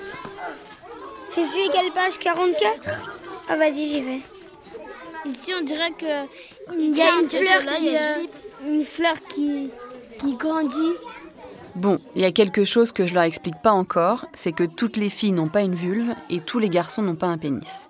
C'est 1.30 1.44
celui 1.44 1.70
quelle 1.70 1.92
page 1.92 2.18
44 2.20 3.00
Ah, 3.50 3.56
vas-y, 3.58 3.88
j'y 3.88 4.02
vais. 4.02 4.20
Ici, 5.26 5.54
on 5.60 5.64
dirait 5.64 5.92
que 5.92 6.28
Il 6.78 6.96
y 6.98 7.02
a 7.02 7.20
une 7.22 7.30
fleur 7.30 7.76
qui, 7.78 7.90
euh, 7.96 8.16
une 8.68 8.86
fleur 8.86 9.16
qui, 9.34 9.70
qui 10.20 10.34
grandit. 10.36 10.94
Bon, 11.76 12.00
il 12.16 12.22
y 12.22 12.26
a 12.26 12.32
quelque 12.32 12.66
chose 12.66 12.92
que 12.92 13.08
je 13.08 13.16
leur 13.16 13.24
explique 13.24 13.60
pas 13.62 13.72
encore, 13.72 14.28
c'est 14.34 14.52
que 14.52 14.64
toutes 14.64 14.96
les 14.96 15.10
filles 15.10 15.32
n'ont 15.32 15.50
pas 15.50 15.62
une 15.62 15.74
vulve 15.74 16.14
et 16.30 16.40
tous 16.40 16.60
les 16.60 16.70
garçons 16.70 17.02
n'ont 17.02 17.16
pas 17.16 17.28
un 17.28 17.38
pénis. 17.38 17.90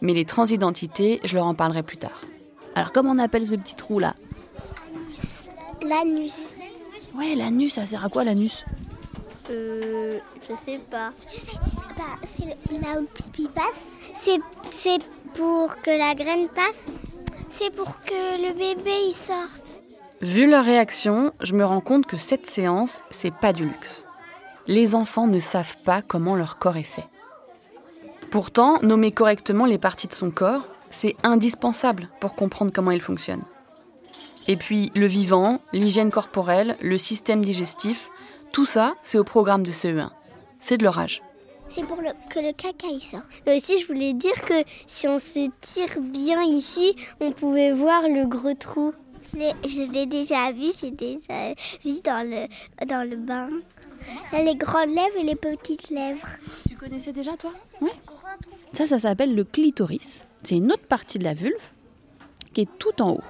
Mais 0.00 0.14
les 0.14 0.24
transidentités, 0.24 1.20
je 1.24 1.34
leur 1.34 1.46
en 1.46 1.54
parlerai 1.54 1.82
plus 1.82 1.96
tard. 1.96 2.22
Alors 2.76 2.92
comment 2.92 3.10
on 3.10 3.18
appelle 3.18 3.46
ce 3.46 3.56
petit 3.56 3.74
trou 3.74 3.98
là? 3.98 4.14
L'anus. 5.82 6.38
Ouais, 7.14 7.34
l'anus, 7.34 7.74
ça 7.74 7.86
sert 7.86 8.04
à 8.04 8.08
quoi 8.08 8.22
l'anus? 8.22 8.64
Euh, 9.50 10.18
je 10.48 10.54
sais 10.54 10.80
pas. 10.90 11.12
Je 11.34 11.40
sais. 11.40 11.56
Bah, 11.96 12.04
c'est 12.22 12.44
là 12.44 12.98
où 12.98 13.00
le 13.00 13.06
pipi 13.06 13.48
passe? 13.54 13.86
C'est, 14.20 14.38
c'est 14.70 14.98
pour 15.34 15.76
que 15.82 15.90
la 15.90 16.14
graine 16.14 16.48
passe? 16.48 16.84
C'est 17.48 17.74
pour 17.74 18.00
que 18.02 18.36
le 18.42 18.52
bébé 18.52 18.92
il 19.08 19.14
sorte? 19.14 19.82
Vu 20.22 20.48
leur 20.48 20.64
réaction, 20.64 21.32
je 21.42 21.54
me 21.54 21.64
rends 21.64 21.82
compte 21.82 22.06
que 22.06 22.16
cette 22.16 22.46
séance, 22.46 23.00
c'est 23.10 23.34
pas 23.34 23.52
du 23.52 23.66
luxe. 23.66 24.06
Les 24.66 24.94
enfants 24.94 25.26
ne 25.26 25.38
savent 25.38 25.76
pas 25.84 26.00
comment 26.00 26.36
leur 26.36 26.58
corps 26.58 26.78
est 26.78 26.82
fait. 26.82 27.04
Pourtant, 28.30 28.80
nommer 28.80 29.12
correctement 29.12 29.66
les 29.66 29.78
parties 29.78 30.06
de 30.06 30.14
son 30.14 30.30
corps, 30.30 30.66
c'est 30.88 31.16
indispensable 31.22 32.08
pour 32.18 32.34
comprendre 32.34 32.72
comment 32.74 32.92
il 32.92 33.02
fonctionne. 33.02 33.42
Et 34.48 34.56
puis, 34.56 34.90
le 34.94 35.06
vivant, 35.06 35.60
l'hygiène 35.74 36.10
corporelle, 36.10 36.76
le 36.80 36.96
système 36.96 37.44
digestif, 37.44 38.08
tout 38.52 38.66
ça, 38.66 38.94
c'est 39.02 39.18
au 39.18 39.24
programme 39.24 39.64
de 39.64 39.70
CE1. 39.70 40.08
C'est 40.60 40.78
de 40.78 40.84
leur 40.84 40.98
âge. 40.98 41.22
C'est 41.68 41.84
pour 41.84 41.98
que 41.98 42.38
le 42.38 42.52
caca 42.52 42.86
il 42.90 43.02
sorte. 43.02 43.26
Mais 43.46 43.56
aussi, 43.56 43.80
je 43.80 43.86
voulais 43.86 44.14
dire 44.14 44.40
que 44.46 44.64
si 44.86 45.08
on 45.08 45.18
se 45.18 45.50
tire 45.60 46.00
bien 46.00 46.42
ici, 46.42 46.96
on 47.20 47.32
pouvait 47.32 47.72
voir 47.72 48.02
le 48.02 48.26
gros 48.26 48.54
trou. 48.54 48.94
Je 49.36 49.92
l'ai 49.92 50.06
déjà 50.06 50.50
vu, 50.50 50.72
j'ai 50.80 50.90
déjà 50.90 51.54
vu 51.84 52.00
dans 52.02 52.26
le, 52.26 52.46
dans 52.86 53.08
le 53.08 53.16
bain. 53.16 53.50
Il 54.32 54.38
y 54.38 54.40
a 54.40 54.44
les 54.44 54.54
grandes 54.54 54.90
lèvres 54.90 55.16
et 55.18 55.24
les 55.24 55.36
petites 55.36 55.90
lèvres. 55.90 56.26
Tu 56.68 56.76
connaissais 56.76 57.12
déjà 57.12 57.36
toi? 57.36 57.52
Oui. 57.80 57.90
Ça, 58.72 58.86
ça 58.86 58.98
s'appelle 58.98 59.34
le 59.34 59.44
clitoris. 59.44 60.24
C'est 60.42 60.56
une 60.56 60.72
autre 60.72 60.86
partie 60.86 61.18
de 61.18 61.24
la 61.24 61.34
vulve 61.34 61.70
qui 62.54 62.62
est 62.62 62.78
tout 62.78 63.02
en 63.02 63.12
haut. 63.12 63.24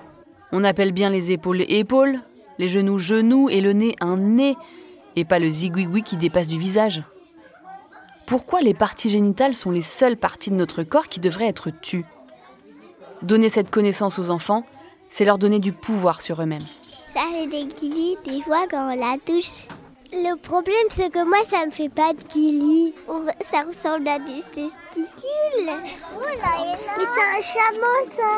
On 0.52 0.62
appelle 0.62 0.92
bien 0.92 1.10
les 1.10 1.32
épaules 1.32 1.62
épaules, 1.62 2.20
les 2.58 2.68
genoux 2.68 2.98
genoux 2.98 3.48
et 3.48 3.60
le 3.60 3.72
nez 3.72 3.96
un 4.00 4.16
nez, 4.16 4.56
et 5.16 5.24
pas 5.24 5.38
le 5.38 5.50
zigouigoui 5.50 6.02
qui 6.02 6.16
dépasse 6.16 6.48
du 6.48 6.58
visage. 6.58 7.02
Pourquoi 8.26 8.60
les 8.60 8.74
parties 8.74 9.10
génitales 9.10 9.54
sont 9.54 9.70
les 9.70 9.82
seules 9.82 10.16
parties 10.16 10.50
de 10.50 10.56
notre 10.56 10.82
corps 10.82 11.08
qui 11.08 11.20
devraient 11.20 11.48
être 11.48 11.70
tues? 11.70 12.04
Donner 13.22 13.48
cette 13.48 13.70
connaissance 13.70 14.18
aux 14.18 14.30
enfants, 14.30 14.64
c'est 15.08 15.24
leur 15.24 15.38
donner 15.38 15.58
du 15.58 15.72
pouvoir 15.72 16.22
sur 16.22 16.40
eux-mêmes. 16.42 16.64
Ça 17.14 17.22
fait 17.32 17.46
des 17.46 17.64
guillis 17.64 18.16
des 18.26 18.42
fois 18.42 18.66
quand 18.70 18.92
on 18.92 18.94
la 18.94 19.16
touche. 19.24 19.66
Le 20.12 20.36
problème, 20.36 20.86
c'est 20.90 21.10
que 21.10 21.24
moi, 21.24 21.38
ça 21.48 21.66
me 21.66 21.70
fait 21.72 21.88
pas 21.88 22.12
de 22.12 22.22
guillis. 22.32 22.94
Ça 23.40 23.62
ressemble 23.62 24.06
à 24.08 24.18
des 24.18 24.42
testicules. 24.54 25.72
Oh 26.16 26.20
là 26.20 26.76
Mais 26.96 27.06
c'est 27.14 27.28
un 27.36 27.42
chameau, 27.42 27.98
ça. 28.04 28.30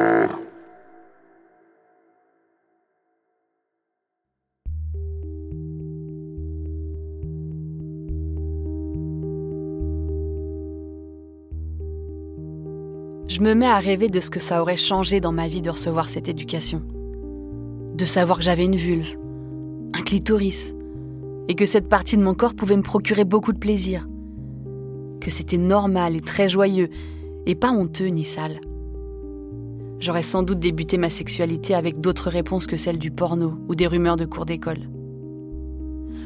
Je 13.34 13.40
me 13.40 13.54
mets 13.54 13.66
à 13.66 13.80
rêver 13.80 14.06
de 14.06 14.20
ce 14.20 14.30
que 14.30 14.38
ça 14.38 14.62
aurait 14.62 14.76
changé 14.76 15.18
dans 15.18 15.32
ma 15.32 15.48
vie 15.48 15.60
de 15.60 15.68
recevoir 15.68 16.06
cette 16.06 16.28
éducation. 16.28 16.82
De 17.92 18.04
savoir 18.04 18.38
que 18.38 18.44
j'avais 18.44 18.64
une 18.64 18.76
vulve, 18.76 19.16
un 19.92 20.02
clitoris, 20.02 20.76
et 21.48 21.56
que 21.56 21.66
cette 21.66 21.88
partie 21.88 22.16
de 22.16 22.22
mon 22.22 22.34
corps 22.34 22.54
pouvait 22.54 22.76
me 22.76 22.82
procurer 22.82 23.24
beaucoup 23.24 23.52
de 23.52 23.58
plaisir. 23.58 24.06
Que 25.20 25.32
c'était 25.32 25.56
normal 25.56 26.14
et 26.14 26.20
très 26.20 26.48
joyeux, 26.48 26.90
et 27.44 27.56
pas 27.56 27.72
honteux 27.72 28.06
ni 28.06 28.22
sale. 28.22 28.60
J'aurais 29.98 30.22
sans 30.22 30.44
doute 30.44 30.60
débuté 30.60 30.96
ma 30.96 31.10
sexualité 31.10 31.74
avec 31.74 31.98
d'autres 31.98 32.30
réponses 32.30 32.68
que 32.68 32.76
celles 32.76 32.98
du 32.98 33.10
porno 33.10 33.54
ou 33.68 33.74
des 33.74 33.88
rumeurs 33.88 34.16
de 34.16 34.26
cours 34.26 34.46
d'école. 34.46 34.88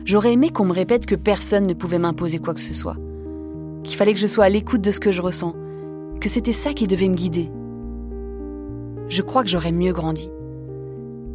J'aurais 0.04 0.34
aimé 0.34 0.50
qu'on 0.50 0.66
me 0.66 0.74
répète 0.74 1.06
que 1.06 1.14
personne 1.14 1.66
ne 1.66 1.72
pouvait 1.72 1.98
m'imposer 1.98 2.38
quoi 2.38 2.52
que 2.52 2.60
ce 2.60 2.74
soit, 2.74 2.98
qu'il 3.82 3.96
fallait 3.96 4.12
que 4.12 4.20
je 4.20 4.26
sois 4.26 4.44
à 4.44 4.50
l'écoute 4.50 4.82
de 4.82 4.90
ce 4.90 5.00
que 5.00 5.10
je 5.10 5.22
ressens, 5.22 5.54
que 6.18 6.28
c'était 6.28 6.52
ça 6.52 6.72
qui 6.72 6.86
devait 6.86 7.08
me 7.08 7.14
guider. 7.14 7.48
Je 9.08 9.22
crois 9.22 9.42
que 9.42 9.48
j'aurais 9.48 9.72
mieux 9.72 9.92
grandi, 9.92 10.30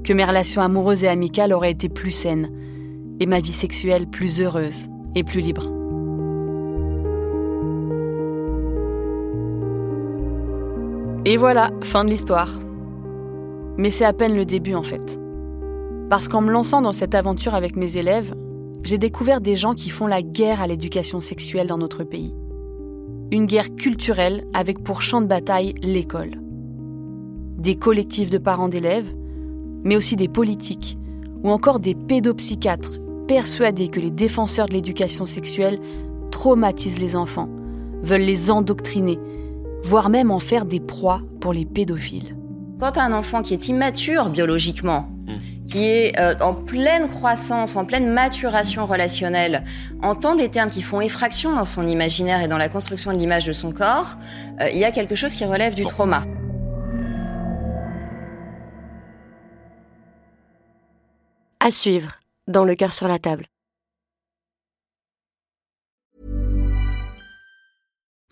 que 0.03 0.13
mes 0.13 0.25
relations 0.25 0.61
amoureuses 0.61 1.03
et 1.03 1.07
amicales 1.07 1.53
auraient 1.53 1.71
été 1.71 1.89
plus 1.89 2.11
saines, 2.11 2.49
et 3.19 3.25
ma 3.25 3.39
vie 3.39 3.51
sexuelle 3.51 4.07
plus 4.07 4.41
heureuse 4.41 4.87
et 5.15 5.23
plus 5.23 5.41
libre. 5.41 5.69
Et 11.25 11.37
voilà, 11.37 11.71
fin 11.81 12.03
de 12.03 12.09
l'histoire. 12.09 12.49
Mais 13.77 13.89
c'est 13.89 14.05
à 14.05 14.13
peine 14.13 14.35
le 14.35 14.45
début 14.45 14.75
en 14.75 14.83
fait. 14.83 15.19
Parce 16.09 16.27
qu'en 16.27 16.41
me 16.41 16.51
lançant 16.51 16.81
dans 16.81 16.91
cette 16.91 17.15
aventure 17.15 17.55
avec 17.55 17.75
mes 17.75 17.97
élèves, 17.97 18.35
j'ai 18.83 18.97
découvert 18.97 19.39
des 19.39 19.55
gens 19.55 19.73
qui 19.73 19.89
font 19.89 20.05
la 20.05 20.21
guerre 20.21 20.61
à 20.61 20.67
l'éducation 20.67 21.21
sexuelle 21.21 21.67
dans 21.67 21.77
notre 21.77 22.03
pays 22.03 22.35
une 23.33 23.47
guerre 23.47 23.75
culturelle 23.75 24.45
avec 24.53 24.83
pour 24.83 25.01
champ 25.01 25.19
de 25.19 25.25
bataille 25.25 25.73
l'école. 25.81 26.39
Des 27.57 27.73
collectifs 27.73 28.29
de 28.29 28.37
parents 28.37 28.69
d'élèves, 28.69 29.11
mais 29.83 29.95
aussi 29.95 30.15
des 30.15 30.27
politiques, 30.27 30.99
ou 31.43 31.49
encore 31.49 31.79
des 31.79 31.95
pédopsychiatres 31.95 32.99
persuadés 33.27 33.87
que 33.87 33.99
les 33.99 34.11
défenseurs 34.11 34.67
de 34.67 34.73
l'éducation 34.73 35.25
sexuelle 35.25 35.79
traumatisent 36.29 36.99
les 36.99 37.15
enfants, 37.15 37.49
veulent 38.03 38.21
les 38.21 38.51
endoctriner, 38.51 39.17
voire 39.81 40.09
même 40.09 40.29
en 40.29 40.39
faire 40.39 40.65
des 40.65 40.79
proies 40.79 41.21
pour 41.39 41.53
les 41.53 41.65
pédophiles. 41.65 42.37
Quand 42.79 42.99
un 42.99 43.13
enfant 43.13 43.41
qui 43.41 43.55
est 43.55 43.67
immature 43.67 44.29
biologiquement, 44.29 45.09
qui 45.67 45.85
est 45.89 46.19
euh, 46.19 46.35
en 46.41 46.53
pleine 46.53 47.07
croissance, 47.07 47.75
en 47.75 47.85
pleine 47.85 48.07
maturation 48.07 48.85
relationnelle, 48.85 49.63
entend 50.01 50.35
des 50.35 50.49
termes 50.49 50.69
qui 50.69 50.81
font 50.81 51.01
effraction 51.01 51.55
dans 51.55 51.65
son 51.65 51.87
imaginaire 51.87 52.41
et 52.41 52.47
dans 52.47 52.57
la 52.57 52.69
construction 52.69 53.13
de 53.13 53.17
l'image 53.17 53.45
de 53.45 53.53
son 53.53 53.71
corps, 53.71 54.17
euh, 54.61 54.69
il 54.69 54.77
y 54.77 54.85
a 54.85 54.91
quelque 54.91 55.15
chose 55.15 55.33
qui 55.33 55.45
relève 55.45 55.75
du 55.75 55.85
trauma. 55.85 56.23
À 61.59 61.71
suivre, 61.71 62.19
dans 62.47 62.65
le 62.65 62.75
cœur 62.75 62.93
sur 62.93 63.07
la 63.07 63.19
table. 63.19 63.45